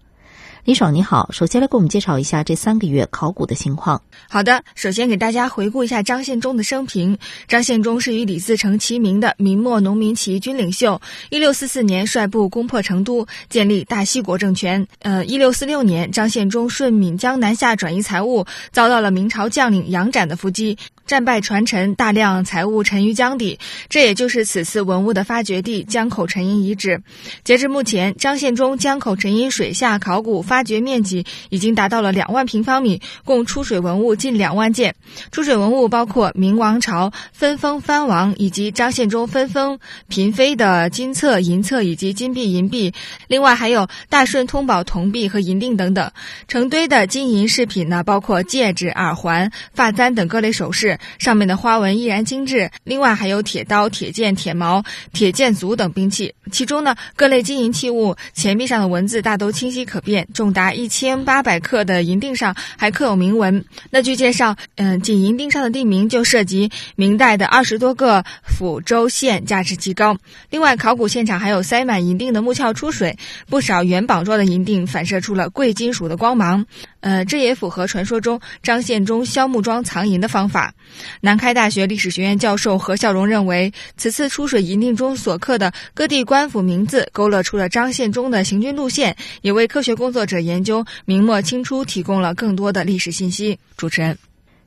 [0.68, 4.02] 李爽你好，首先来给我们介绍一下这三个月考古的情况。
[4.28, 7.16] 好的，首先给大家回顾一下张献忠的生平。
[7.46, 11.00] 张献忠是与李自成齐名的明末农民起义军领袖。
[11.30, 14.86] 一六四四年率部攻破成都，建立大西国政权。
[14.98, 20.76] 呃，一六四六年，张献忠顺岷江南下转移财物，遭到了明朝将领杨展的伏击。
[21.06, 27.00] 战败传承，大量财物沉于江底，这也就是此次文物的发掘地江口沉银遗址。
[27.44, 34.94] 截至目前，张献忠江口沉银水下考古发掘面积已经达到了两万平方米，共出水文物近两万件。
[35.32, 42.92] 出水文物包括明王朝分封藩王以及张献忠分封嫔妃的金册、银册以及金币、银币，
[43.26, 46.10] 另外还有大顺通宝铜币和银锭等等。
[46.46, 50.98] 成堆的金银饰品呢，包括戒指、耳环、发簪等各类首饰。
[51.18, 56.34] 上面的花纹依然精致，另外还有铁刀、铁剑、铁矛、铁剑足等兵器。
[56.50, 63.64] 其中呢，各类金银器物钱币上的文字大都清晰可辨，重达一千八百克的银锭上还刻有铭文。
[63.90, 70.16] 那据介绍，嗯，仅银锭上的地名就涉及明代的二十多个府州县，价值极高。
[70.50, 73.16] 另外，考古现场还有塞满银锭的木鞘出水，
[73.48, 76.64] 不少元宝状的银锭反射出了贵金属的光芒。
[77.00, 80.74] 呃，这也符合传说中张献忠削木桩藏银的方法。
[81.20, 93.58] 南开大学历史学院教授何孝荣认为，此次出水银锭中所刻的各地官府名字，勾勒出了张献忠的行军路线，也为科学工作者研究明末清初提供了更多的历史信息。
[93.76, 94.18] 主持人，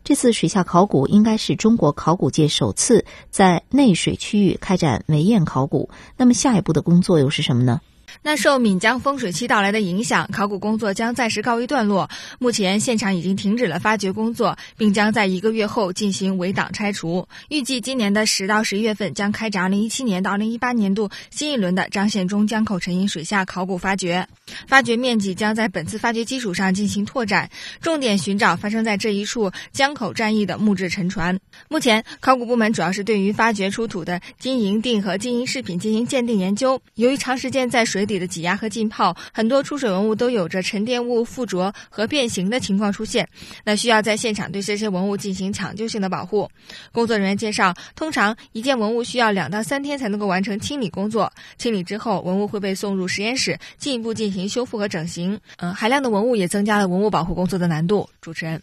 [0.03, 7.79] 这次水下考古应该是中国考古界首次在内水区域开展围堰考古，那么下一步的工作又是什么呢？
[8.21, 12.09] 那受岷江风水期到来的影响，考古工作将暂时告一段落。
[12.39, 17.27] 目前现场已经停止了发掘工作，并将在一个月后进行围挡拆除。
[17.49, 24.27] 预计今年的十到十一月份将开展二零一七年到二零一八年度新一轮的张献忠江口沉银水下考古发掘。
[24.67, 27.49] 发掘面积将在本次发掘基础上进行拓展，
[27.81, 31.39] 重点寻找发生在这一处江口战役的木质沉船。
[31.69, 36.81] 目前，考古部门主要是对于发掘出土的金银锭和金银饰品进行鉴定研究。
[36.95, 43.27] 由于长时间在水底的挤压和浸泡，很多出水文物都有着沉淀物附着和变形的情况出现。
[43.63, 46.49] 那需要在现场对这些文物进行抢救性的保护。
[46.91, 51.31] 工作人员介绍，通常一件文物需要两到三天才能够完成清理工作。
[51.57, 55.39] 清理之后，文物会被送入实验室进一步进行修复和整形。
[55.57, 58.09] 嗯，海量的文物也增加了文物保护工作的难度。
[58.21, 58.61] 主持人，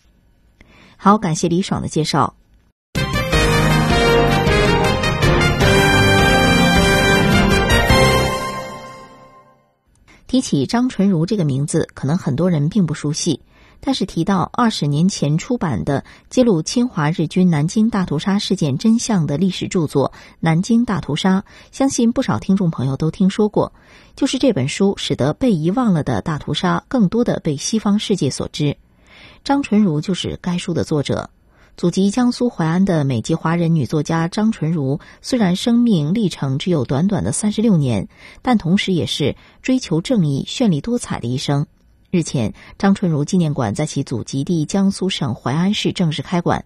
[0.96, 2.34] 好，感谢李爽的介绍。
[10.28, 13.40] 提起张纯如这个名字，可能很多人并不熟悉。
[13.80, 23.72] 但是提到二十年前出版的揭露侵华日军南京大屠杀事件真相的历史著作《南京大屠杀》，相信不少听众朋友都听说过。
[24.16, 28.76] 就是这本书，使得被遗忘了的大屠杀更多的被西方世界所知。
[29.44, 31.30] 张纯如就是该书的作者。
[31.78, 38.08] 祖籍江苏淮安的美籍华人女作家张纯如，虽然生命历程只有短短的三十六年，
[38.42, 41.68] 但同时也是追求正义、绚丽多彩的一生。
[42.10, 46.64] 日前，张纯如纪念馆在其祖籍地江苏省淮安市正式开馆。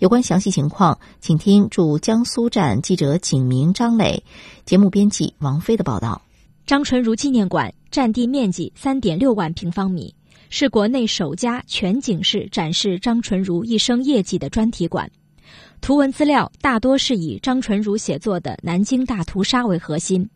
[0.00, 4.24] 有关详细情况，请听驻江苏站记者景明、张磊，
[4.64, 6.20] 节目编辑王飞的报道。
[6.66, 10.16] 张纯如纪念馆占地面积三点六万平方米。
[10.50, 15.10] 是国内首家全景式展示张纯如一生业绩的专题馆，
[15.80, 20.28] 图文资料大多是以张纯如写作的《南京大屠杀》为核心。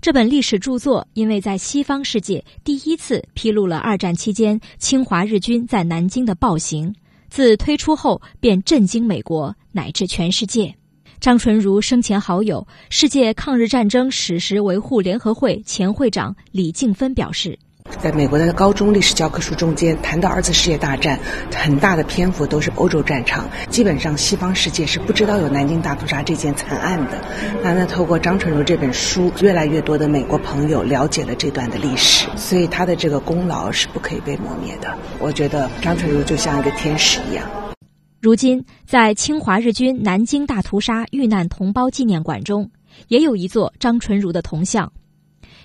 [0.00, 6.94] 这本历史著作因为在西方世界第一次披露了二战期间侵华日军在南京的暴行，
[7.28, 10.74] 自推出后便震惊美国乃至全世界。
[11.20, 17.58] 张纯如生前好友、世界抗日战争史实维护联合会前会长李静芬表示。
[18.04, 21.18] 在美国的高中历史教科书中间，谈到二次世界大战，
[21.54, 27.18] 很大的篇幅都是欧洲战场，基本上西方世界是不知道有南京大屠杀这件惨案的。
[27.62, 34.94] 那那透过张纯如这本书，越来越多的美国朋友了解了这段的历史，所以他的这个功劳是不可以被磨灭的。
[35.18, 37.46] 我觉得张纯如就像一个天使一样。
[38.20, 42.70] 如今，在侵华日军南京大屠杀遇难同胞纪念馆中，
[43.08, 44.92] 也有一座张纯如的铜像。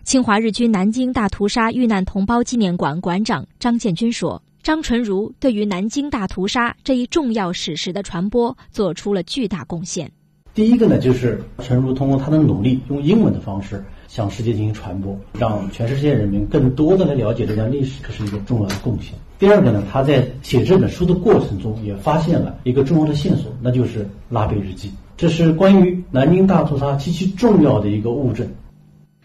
[0.10, 10.12] 侵华日军南京大屠杀遇难同胞纪念馆馆长张建军说：“张纯如对于南京大屠杀这一重要史实的传播做出了巨大贡献。”
[10.56, 19.14] 第一个呢，就是陈如通过他的努力，用英文的方式向世界进行传播，让全世界人民更多的来了解这段历史，这是一个重要的贡献。
[19.38, 28.48] 第二个呢，他在写这本书的过程中也发现了一个重要的线索，那就是拉贝日记，这是关于南京大屠杀极其重要的一个物证。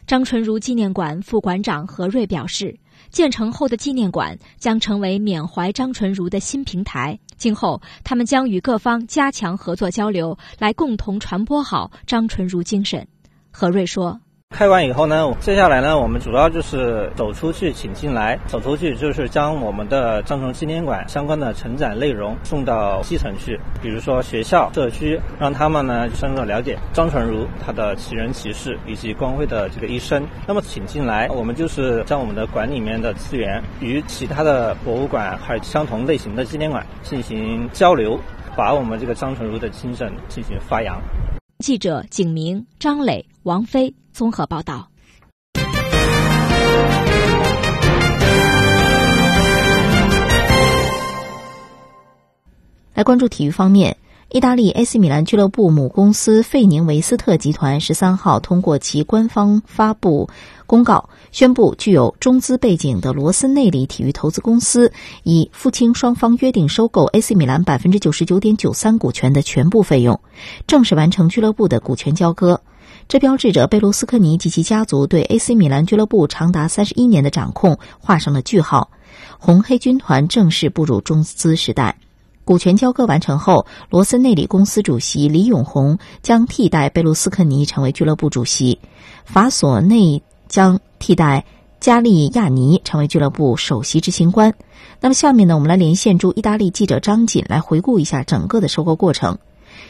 [0.07, 2.77] 张纯如纪念馆副馆长何瑞表示，
[3.11, 7.19] 建成后的纪念馆将成为缅怀张纯如的新平台。
[7.37, 13.07] 今后，他们将与各方加强合作交流，来共同传播好张纯如精神。
[13.51, 14.21] 何瑞说。
[14.55, 18.39] 开完以后呢，接下来呢，我们主要就是走出去，请进来。
[18.47, 30.25] 走出去就是将我们的张纯纪念馆相关的成长内容送到基层去，比如说学校、社区，让他们呢深入的了解张纯如他的奇人奇事以及光辉的这个一生。
[30.47, 38.17] 那么请进来，我们就是将我们的馆里面的资源与其他的博物馆还有相同类型的纪念馆进行交流，
[38.57, 40.97] 把我们这个张纯如的精神进行发扬。
[41.59, 43.95] 记者景明、张磊、王飞。
[44.13, 44.89] 综合报道。
[52.95, 53.97] 来关注体育方面，
[54.31, 60.31] 意大利 AC 米兰俱乐部母公司费宁维斯特集团十三号通过其官方发布
[60.65, 64.93] 公告，宣布具有中资背景的罗森内里体育投资公司
[65.25, 70.19] 以付清双方约定收购 AC 米兰百分之九十九点九三股权的全部费用，
[70.67, 72.63] 正式完成俱乐部的股权交割。
[73.07, 78.91] 这标志着贝卢斯科尼及其家族对 AC 米兰俱乐部长达三十一年的掌控画上了句号，
[79.39, 81.97] 红黑军团正式步入中资时代。
[82.45, 88.79] 股权交割完成后，罗森内里公司主席李永红将替代贝卢斯科尼成为俱乐部主席，
[89.25, 91.45] 法索内将替代
[91.81, 94.53] 加利亚尼成为俱乐部首席执行官。
[95.01, 99.39] 那么，下面呢，我们来连线驻意大利记者张锦来回顾一下整个的收购过程。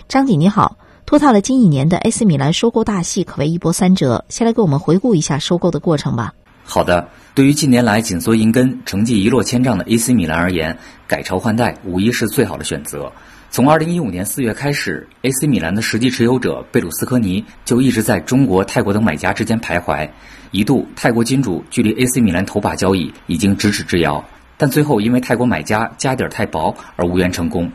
[0.09, 0.77] 张锦，你好。
[1.07, 6.33] 拖沓了近一年的 AC 米兰收购大戏可谓一波三折，先来给我们回顾一下收购的过程吧。
[6.65, 13.13] 好的，对于近年来紧缩银根、成绩一落千丈的 AC 米兰而言，改朝换代无疑是最好的选择。
[13.51, 20.09] 从2015年4月开始，AC 米兰的实际持有者贝鲁斯科尼就一直在中国、泰国等买家之间徘徊，
[20.53, 24.25] 一度泰国金主距离 AC 米兰头把交椅已经咫尺之遥，
[24.57, 27.71] 但最后因为泰国买家家底儿太薄而无缘成功。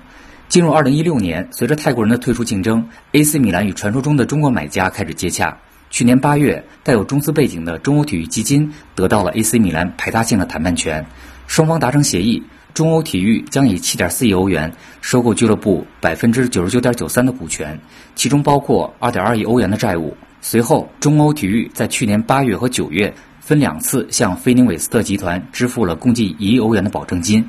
[0.49, 5.55] 进入二零一六年，随着泰国人的退出竞争，AC 米兰与传说中的中国买家开始接洽。
[5.91, 11.05] 去年八月，带有中资背景的中欧体育基金得到了 AC 米兰排他性的谈判权，
[11.45, 12.41] 双方达成协议，
[12.73, 17.79] 中欧体育将以七点四亿欧元收购俱乐部百分之九十九点九三的股权，
[18.15, 20.17] 其中包括二点二亿欧元的债务。
[20.41, 27.47] 随后，中欧体育在去年八月和九月分两次向菲宁韦斯特集团支付了共计一亿欧元的保证金。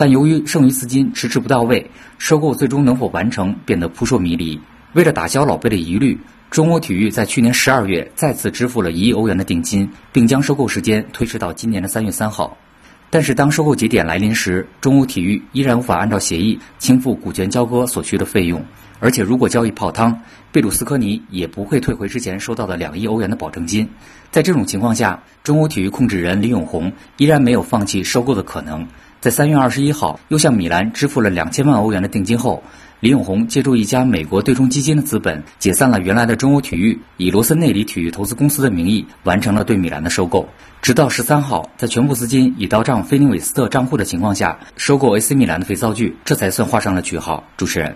[0.00, 4.58] 但由于剩余资金迟迟不到位，收购最终能否完成变得扑朔迷离。
[4.94, 6.18] 为了打消老贝的疑虑，
[6.50, 12.56] 中欧体育在去年十二月再次支付了一亿欧元的定金，并将收购时间推迟到今年的三月三号。
[13.10, 18.64] 但是当收购节点来临时，中欧体育依然无法按照协议清付股权交割所需的费用，
[19.00, 20.18] 而且如果交易泡汤，
[20.50, 23.86] 贝鲁斯科尼也不会退回之前收到的两亿欧元的保证金。
[24.30, 28.88] 在这种情况下，中欧体育控制人李永红依然没有放弃收购的可能。
[29.20, 32.62] 在三月二十一号，又向米兰支付了两千万欧元的定金后，
[33.00, 40.48] 李永红借助一家美国对冲基金的资本，解散了原来的中欧体育，以罗森内里体育投资公司的名义完成了对米兰的收购。
[40.80, 47.44] 直到十三号，在全部资金已到账菲尼韦斯特账户的情况下，收购 AC 米兰的肥皂剧，这才算画上了句号。
[47.58, 47.94] 主持人，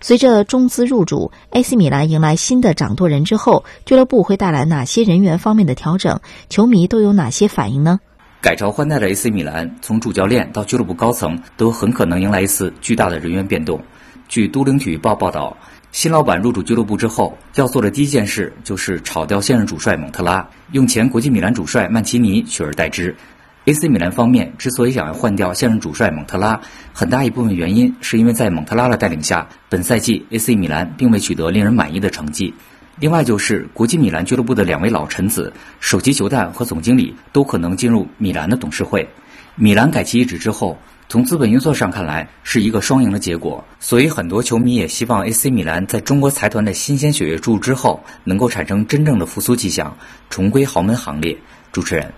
[0.00, 6.18] 随着中资入主，AC 米兰迎来新的掌舵人之后，俱乐部会带来哪些人员方面的调整？
[6.48, 8.00] 球迷都有哪些反应呢？
[8.44, 13.80] 改朝换代的 AC 米兰，从主教练到俱乐部高层，都很可能迎来一次巨大的人员变动。
[14.28, 15.56] 据都灵体育报报道，
[15.92, 23.16] 新老板入主俱乐部之后，要做的第一件事就是炒掉现任主帅蒙特拉，用前国际米兰主帅曼奇尼取而代之。
[23.64, 26.60] AC 米兰方面之所以想要换掉现任主帅蒙特拉，
[26.92, 32.52] 很大一部分原因是因为在蒙特拉的带领下，本赛季 AC 米兰并未取得令人满意的成绩。
[33.00, 39.08] 另外就是国际米兰俱乐部的两位老臣子，首席球探和总经理都可能进入米兰的董事会。
[39.56, 40.78] 米兰改旗易帜之后，
[41.08, 49.96] 从资本运作上看来是一个双赢的结果，所以很多球迷也希望 AC 米兰在中国财团的新鲜血液注入之后，能够产生真正的复苏迹象，
[50.30, 51.36] 重归豪门行列。
[51.72, 52.12] 主持人，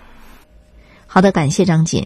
[1.07, 2.05] 好的，感谢张锦。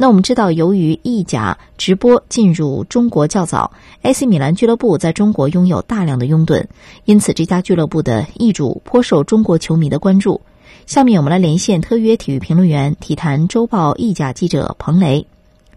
[0.00, 3.72] 那我们知道，由于意甲直播进入中国较早
[4.02, 6.66] ，AC 米兰俱乐部在中国拥有大量的拥趸，
[7.04, 10.40] 因此这家俱乐部的易主颇受中国球迷的关注。
[10.86, 15.26] 下面我们来连线特约体育评论员、体坛周报意甲记者彭雷。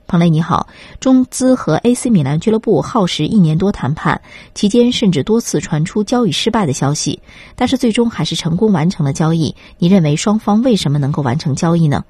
[0.05, 0.67] 彭雷你好，
[0.99, 4.21] 中资和 AC 米兰俱乐部耗时一年多谈判，
[4.53, 7.21] 期间甚至多次传出交易失败的消息，
[7.55, 9.55] 但是最终还是成功完成了交易。
[9.79, 12.03] 你认为双方为什么能够完成交易呢？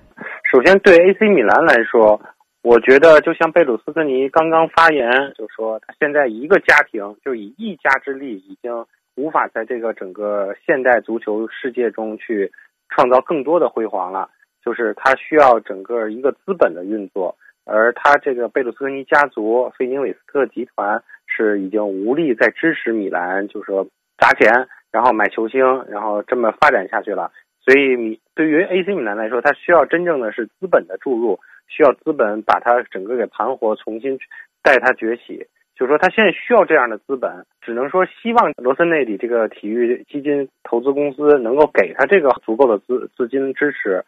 [0.52, 2.22] 首先，对 AC 米兰来说，
[2.62, 8.86] 我觉得就像贝鲁斯科尼刚刚发言就说，他现在一个家庭就以一家之力，已经
[9.16, 12.52] 无法在这个整个现代足球世界中去
[12.90, 14.30] 创造更多的辉煌了，
[14.62, 17.34] 就是他需要整个一个资本的运作。
[17.64, 23.88] 而他这个贝鲁斯科尼家族、费宁韦斯特集团是已经无力再支持米兰，就是说
[24.18, 27.32] 砸钱，然后买球星，然后这么发展下去了。
[27.64, 34.18] 所以米对于 AC 米兰来说，它需要真正的是资本的注入，需要资本把它整个给盘活，重新
[34.64, 35.46] 带它崛起。
[35.76, 44.04] 就是说，他现在需要这样的资本，只能说希望罗森内里这个体育基金投资公司能够给他这个足够的资资金支持。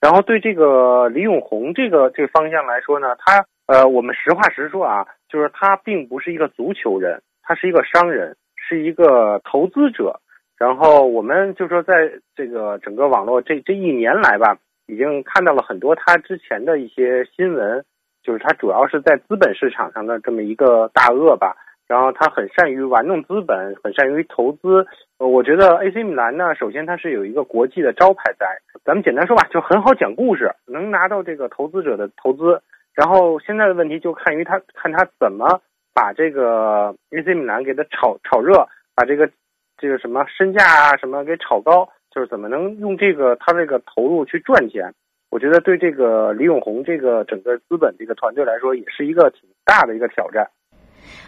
[0.00, 10.20] 然后对这个李永红这个这个方向来说呢，他呃，我们实话实说啊，就是他并不是一个足球人，他是一个商人，是一个投资者。
[10.58, 17.84] 然后我们就说，在这个整个网络这这一年来吧，已经看到了很多他之前的一些新闻，
[18.22, 21.56] 就是他主要是在资本市场上的这么一个大鳄吧。
[21.88, 24.84] 然后他很善于玩弄资本，很善于投资。
[25.18, 28.44] 呃，我觉得 AC 米兰呢，首先它是有一个国际的招牌在。
[28.84, 32.60] 咱们简单说吧，就很好讲故事，能拿到这个投资者的投资。
[32.92, 35.60] 然后现在的问题就看于他看他怎么
[35.94, 39.30] 把这个 AC 米兰给他炒炒热，把这个
[39.78, 44.92] 这个什么身价啊什么给炒高，就是怎么能用这个他这个投入去赚钱。
[45.28, 50.48] 我觉得对这个李永红这个整个资本这个团队来说，也是一个挺大的一个挑战。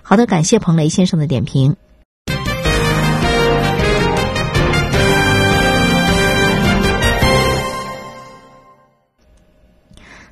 [0.02, 1.74] 好的，感谢彭雷先生的点评。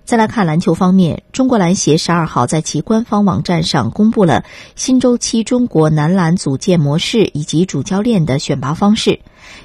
[0.07, 4.45] 再来看篮球方面，中国篮协十二号在其官方网站上公布了
[4.77, 9.19] 新周期中国男篮组建模式以及主教练的选拔方式。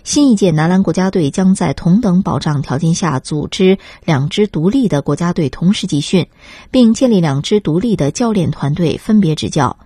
[0.03, 6.25] 新一届男篮国家队将在同等保障条件下组织两支独立的国家队同时集训，
[6.71, 9.77] 并建立两支独立的教练团队分别执教。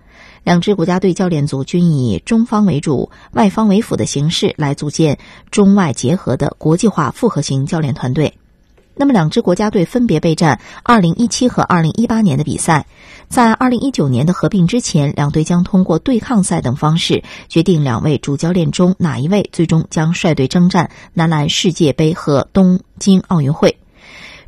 [0.42, 5.18] 两支国家队教练组均以中方为主、外方为辅的形式来组建
[5.50, 8.38] 中外结合的国际化复合型教练团队。
[8.98, 12.86] 那么，两支国家队分别备战2017和2018年的比赛。
[13.28, 23.76] 在2019年的合并之前，两队将通过对抗赛等方式决定两位主教练中哪一位最终将率队征战男篮世界杯和东京奥运会。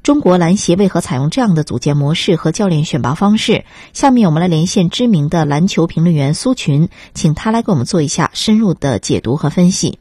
[0.03, 3.67] 中国篮协为何采用这样的组建模式和教练选拔方式？
[3.93, 9.99] 下面我们来连线知名的篮球评论员苏群，请他来给我们做一下深入的解读和分析。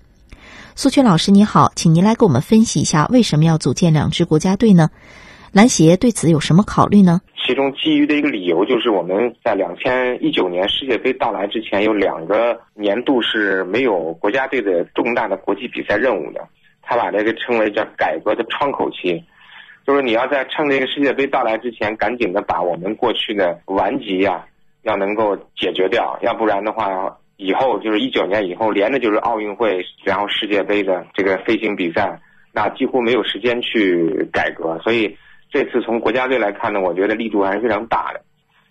[0.80, 4.92] 苏群老师你好，请您来给我们分析一下为什么要组建两支国家队呢？
[5.52, 7.20] 篮协对此有什么考虑呢？
[7.44, 16.48] 其中基于的一个理由就是我们在两千一九年世界杯到来之前有两个年度是没有国家队的重大的国际比赛任务的，
[16.84, 19.20] 他把这个称为叫改革的窗口期。
[19.84, 24.46] 就是你要在趁这个世界杯到来之前，赶紧的把我们过去的顽疾呀，
[24.84, 32.20] 要能够解决掉，要不然的话，以后就是一九年以后连着就是奥运会，然后世界杯的这个飞行比赛，
[32.52, 34.78] 那几乎没有时间去改革。
[34.84, 35.16] 所以
[35.50, 38.22] 这次从国家队来看呢，我觉得力度还是非常大的。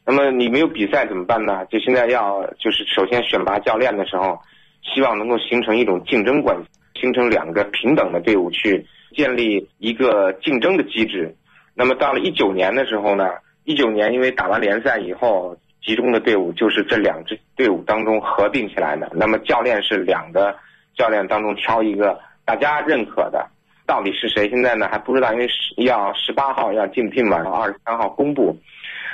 [0.04, 1.64] 那么你没有比赛怎么办呢？
[1.66, 4.38] 就现在要就是首先选拔教练的时候，
[4.82, 8.86] 希望能够形成一种竞争关系，形成两个平等的队伍去。
[9.14, 11.34] 建立一个竞争的机制，
[11.74, 13.24] 那么到了一九年的时候呢，
[13.64, 15.56] 一九年因为打完联赛以后，
[15.86, 19.08] 集中的队伍就是这两支队伍当中合并起来的。
[19.14, 20.52] 那么教练是两个
[20.96, 23.46] 教练当中挑一个大家认可的，
[23.86, 24.48] 到底是谁？
[24.50, 28.58] 现在呢还不知道，因为要十八号要竞聘嘛，然后二十三号公布。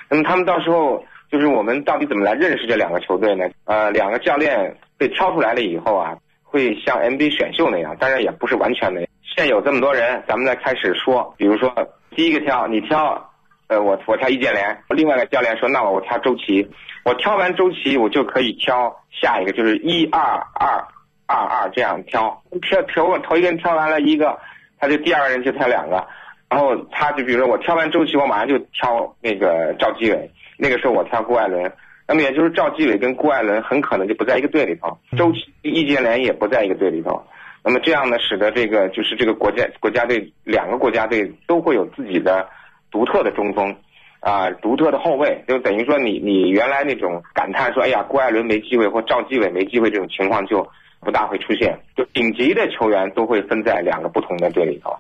[0.09, 3.45] 那么他们到时候就是我们到底怎么来认识这两个球队呢？
[3.67, 9.07] 呃，两个教练被挑出来了以后啊，会像 NBA 选秀那样，当然也不是完全的。
[9.37, 11.35] 现有这么多人，咱们再开始说。
[11.37, 11.71] 比如说，
[12.15, 13.32] 第一个挑你挑，
[13.73, 14.83] 呃，我我挑易建联。
[14.91, 16.69] 另外一个教练说，那我我挑周琦。
[17.05, 20.85] 我挑完周琦，我就可以挑下一个，就是一二二
[21.27, 22.43] 二二这样挑。
[22.61, 24.39] 挑挑我头一个人挑完了一个，
[24.79, 26.07] 他就第二个人就挑两个。
[26.51, 30.31] 然后他就比如说我挑完周琦，我马上就挑那个赵继伟。
[30.59, 31.73] 那个时候我挑郭艾伦，
[32.07, 37.25] 那么也就是赵继伟跟郭艾伦很可能就不在一个队里头，周琦、易建联也不在一个队里头。
[37.65, 42.49] 那么这样呢，使得这个就是这个国家国家队两个国家队都会有自己的
[42.93, 43.75] 独特的中锋，
[44.21, 50.65] 啊，独特的后卫，就等于说你你原来那种感叹说，哎呀，郭艾伦没机会或赵继伟没机会这种情况就
[51.01, 54.95] 不大会出现，就顶级的球员都会分在两个不同的队里头。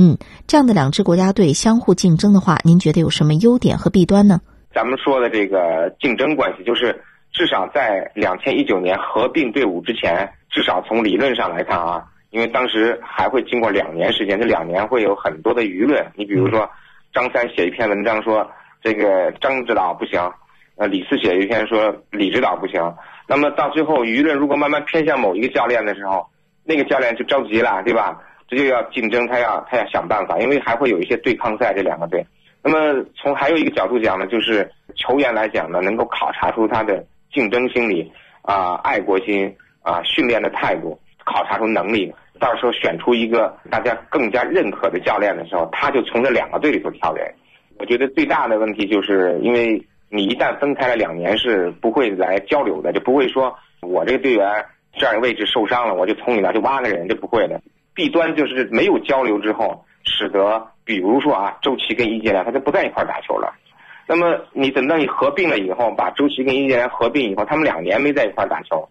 [0.00, 0.16] 嗯，
[0.46, 4.40] 这样的两支国家队相互竞争的话，您觉得有什么优点和弊端呢？
[4.74, 16.06] 咱们说的这个竞争关系，就是至少在两千一九年合并队伍之前，至少从理论上来看啊，因为当时还会经过两年时间，这两年会有很多的舆论。
[16.14, 16.70] 你比如说，
[17.12, 18.50] 张三写一篇文章说
[18.82, 20.32] 这个张指导不行，
[20.76, 22.94] 呃，李四写一篇说李指导不行。
[23.26, 26.26] 那么到最后，舆论如果慢慢偏向某一个教练的时候，
[26.64, 28.20] 那个教练就着急了，对吧？
[28.48, 32.26] 这就要竞争，他要他要想办法，因为还会有一些对抗赛，这两个队。
[32.62, 38.10] 那么从还有一个角度讲呢，就是球员来讲呢，能够考察出他的竞争心理
[38.42, 42.14] 啊、爱国心啊、训练的态度，考察出能力。
[42.38, 47.32] 到时候选出一个大家更加认可的教练的时候，他就从这两个队里头挑人。
[47.78, 49.80] 我觉得最大的问题就是因为
[50.10, 54.64] 你一旦分开了两年，是不会来交流的，就不会说我这个队员
[54.94, 57.60] 这样位置受伤了，我就从你那去挖个人，这不会的。
[57.94, 63.54] 弊端就是没有交流之后，使得比如说啊，周琦跟易建联他就不在一块打球了。
[64.06, 68.88] 那么你等到你合并了以后，把周琦跟易建联合并以后，他们两年没在一块打球，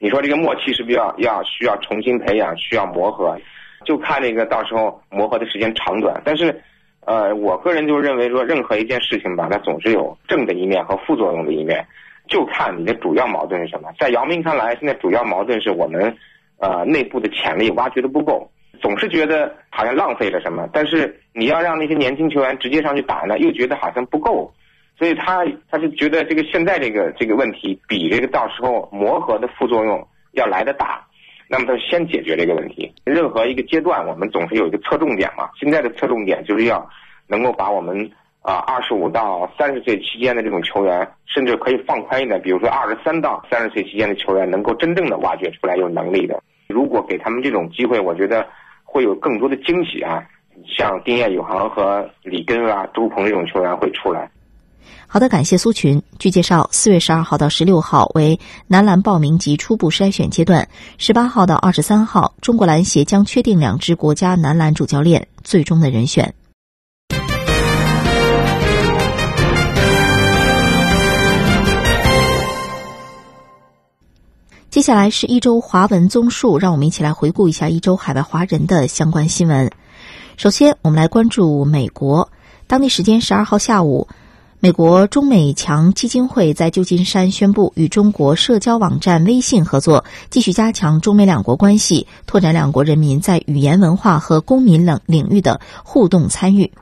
[0.00, 3.38] 你说这个默契是不是要要需要重新培养，需要磨合？
[3.84, 6.20] 就看这个到时候磨合的时间长短。
[6.24, 6.60] 但是，
[7.06, 11.86] 呃，我个人就认为说，任何一件事情吧，它总是有正的一面和副作用的一面，
[12.28, 13.90] 就看你的主要矛盾是什么。
[13.98, 16.16] 在姚明看来，现在主要矛盾是我们。
[16.62, 18.46] 呃，内部的潜力挖掘的不够，
[18.82, 20.68] 总是觉得好像浪费了什么。
[20.74, 24.52] 但是你要让那些年轻球员直接上去打呢，又觉得好像不够，
[25.00, 31.02] 所以他他就觉得这个现在这个这个问题比这个到时候磨合的副作用要来的大。
[31.48, 32.94] 那么他先解决这个问题。
[33.02, 35.48] 任何一个阶段，我们总是有一个侧重点嘛。
[35.58, 36.86] 现在的侧重点就是要
[37.26, 38.10] 能够把我们
[38.42, 46.42] 啊二十五到三十岁期间的这种球员，甚至可以放宽一点，比如说二十三到三十岁期间的球员，能够真正的挖掘出来有能力的。
[46.68, 48.46] 如果给他们这种机会，我觉得
[48.84, 50.22] 会有更多的惊喜啊！
[50.66, 54.30] 像丁彦雨航和李根啊、朱鹏这种球员会出来。
[55.06, 56.02] 好的，感谢苏群。
[56.18, 60.68] 据介绍，四月十二号到十六号为男篮报名及初步筛选阶段，
[60.98, 66.32] 十八号到二十三号，中国篮协将确定两支国家男篮主教练最终的人选。
[74.70, 79.68] 接下来是一周华文综述，让我们一起来回顾一下一周海外华人的相关新闻。
[80.36, 82.30] 首先，我们来关注美国。
[82.68, 84.06] 当地时间十二号下午，
[84.62, 96.72] 美国中美强基金会在旧金山宣布与中国社交网站微信合作，继续加强中美两国关系，拓展两国人民在语言文化和公民领领域的互动参与。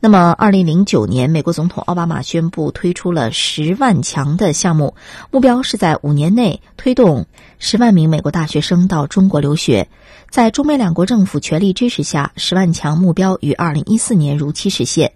[0.00, 4.94] 那么，二零零九年，美国总统奥巴马宣布推出了十万强的项目，
[5.30, 7.26] 目标是在五年内推动
[7.58, 9.90] 十万名美国大学生到中国留学。
[10.30, 15.12] 在中美两国政府全力支持下，十万强目标于二零一四年如期实现。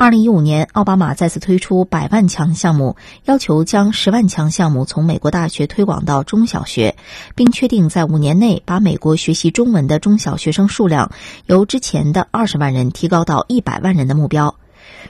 [0.00, 2.94] 二零一五年，奥巴马再次推出百万强项目，
[3.24, 6.94] 要求将十万强项目从美国大学推广到中小学，
[7.34, 11.10] 并确定在五年内把美国学习中文的中小学生数量
[11.46, 14.54] 由之前的二十万人提高到一百万人的目标。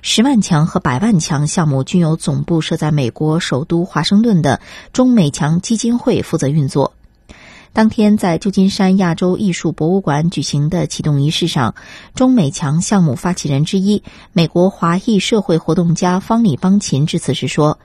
[0.01, 4.63] 十万强和百万强项目均由总部设在美国首都华盛顿的
[4.95, 6.95] 中美强基金会负责运作。
[7.79, 11.77] 当天，在旧金山亚洲艺术博物馆举行的启动仪式上，
[12.13, 14.03] 中美强项目发起人之一、
[14.33, 17.79] 美国华裔社会活动家方里邦琴致辞时说：“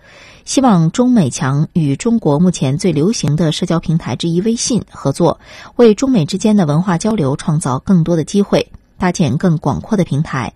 [0.45, 5.39] 希望中美强与中国目前最流行的社交平台之一微信合作，
[5.75, 10.53] 为中美之间的文化交流创造更多的机会，搭建更广阔的平台。”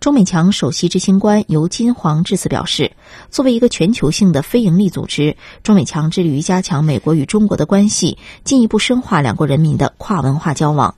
[0.00, 2.92] 中美强首席执行官尤金黄致辞表示，
[3.30, 10.94] 作为一个全球性的非营利组织，中美强致力于加强美国与中国的关系，进一步深化两国人民的跨文化交往。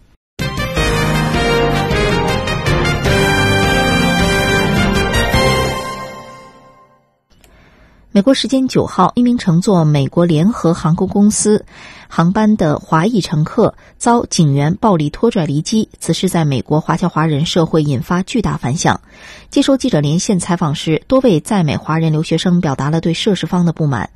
[8.13, 11.65] 美国时间九号，一名乘坐美国联合航空公司
[12.13, 15.89] 航班的华裔乘客遭警员暴力拖拽离机。
[16.01, 19.01] 此事在美国华侨华人社会引发巨大反响。
[19.49, 24.11] 接受记者连线采访时，多位在美华人留学生表达了对涉事方的不满。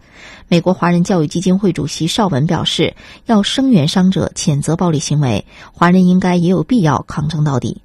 [0.48, 7.83] 美国华人教育基金会主席邵文表示，要声援伤者，谴责暴力行为，华人应该也有必要抗争到底。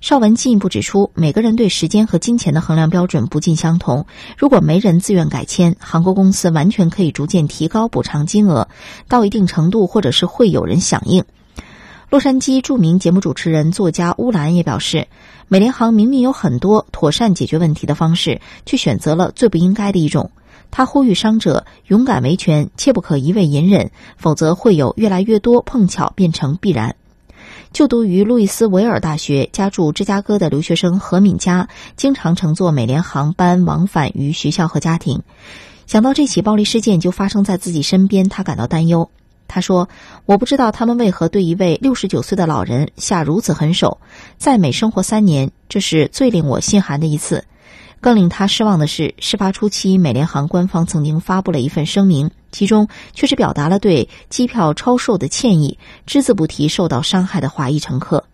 [0.00, 4.06] 邵文进一步指出，每个人对时间和金钱的衡量标准不尽相同。
[4.38, 8.68] 如果没人自愿改签，航空公司完全可以逐渐提高补偿金额，
[9.08, 11.24] 到一定程度，或者是会有人响应。
[12.08, 15.06] 洛杉矶著名节目主持人、作家乌兰也表示，
[15.48, 20.30] 美联航明明有很多妥善解决问题的方式，却选择了最不应该的一种。
[20.70, 26.96] 他呼吁伤者勇敢维权，切不可一味隐忍，否则会有越来越多碰巧变成必然。
[27.72, 35.22] 就读于路易斯维尔大学、家住芝加哥的留学生何敏佳，经常乘坐美联航班往返于学校和家庭。
[35.86, 39.10] 想到这起暴力事件就发生在自己身边，他感到担忧。
[39.48, 39.88] 他说
[40.26, 43.98] ：“我不知道他们为何对一位六十九岁的老人下如此狠手。
[44.38, 47.44] 在美生活三年，这是最令我心寒的一次。
[48.00, 58.24] 更令他失望的是，事发初期，美联航官方曾经发布了一份声明，其中却是表达了对机票超售的歉意，只字不提受到伤害的华裔乘客。”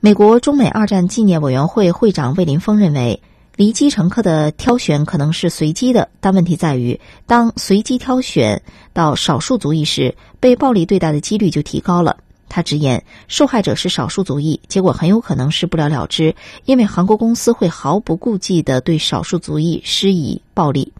[0.00, 3.22] 美国中美二战纪念委员会会长魏林峰认为。
[3.54, 8.62] 离机乘客的挑选可能是随机的，但问题在于，当随机挑选
[8.94, 12.16] 到少数族裔时，被暴力对待的几率就提高了。
[12.48, 16.34] 他直言，受害者是少数族裔，结果很有可能是不了了之，
[16.64, 20.90] 因为韩国公司会毫不顾忌地对少数族裔施以暴力。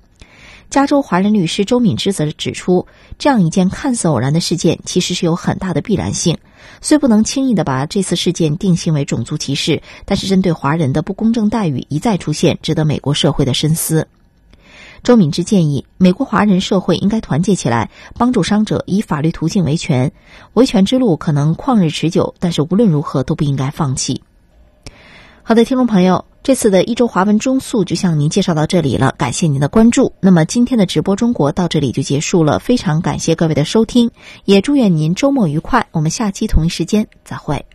[0.72, 2.86] 加州华人律师周敏之则指出，
[3.18, 6.38] 这样一件看似偶然的事件，其实是有很大的必然性。
[6.80, 14.08] 虽不能轻易的把这次事件定性为种族歧视，但是针对华人的不公正待遇一再出现，值得美国社会的深思。
[15.02, 20.10] 周敏之建议，美国华人社会应该团结起来，帮助伤者以法律途径维权。
[20.54, 24.22] 维权之路可能旷日持久，但是无论如何都不应该放弃。
[25.44, 30.12] 好的，听众朋友，这次的一周华文中速就向您介绍到这里了，感谢您的关注。
[30.20, 34.12] 那么今天的直播中国到这里就结束了，非常感谢各位的收听，
[34.44, 35.88] 也祝愿您周末愉快。
[35.90, 37.66] 我们下期同一时间再会。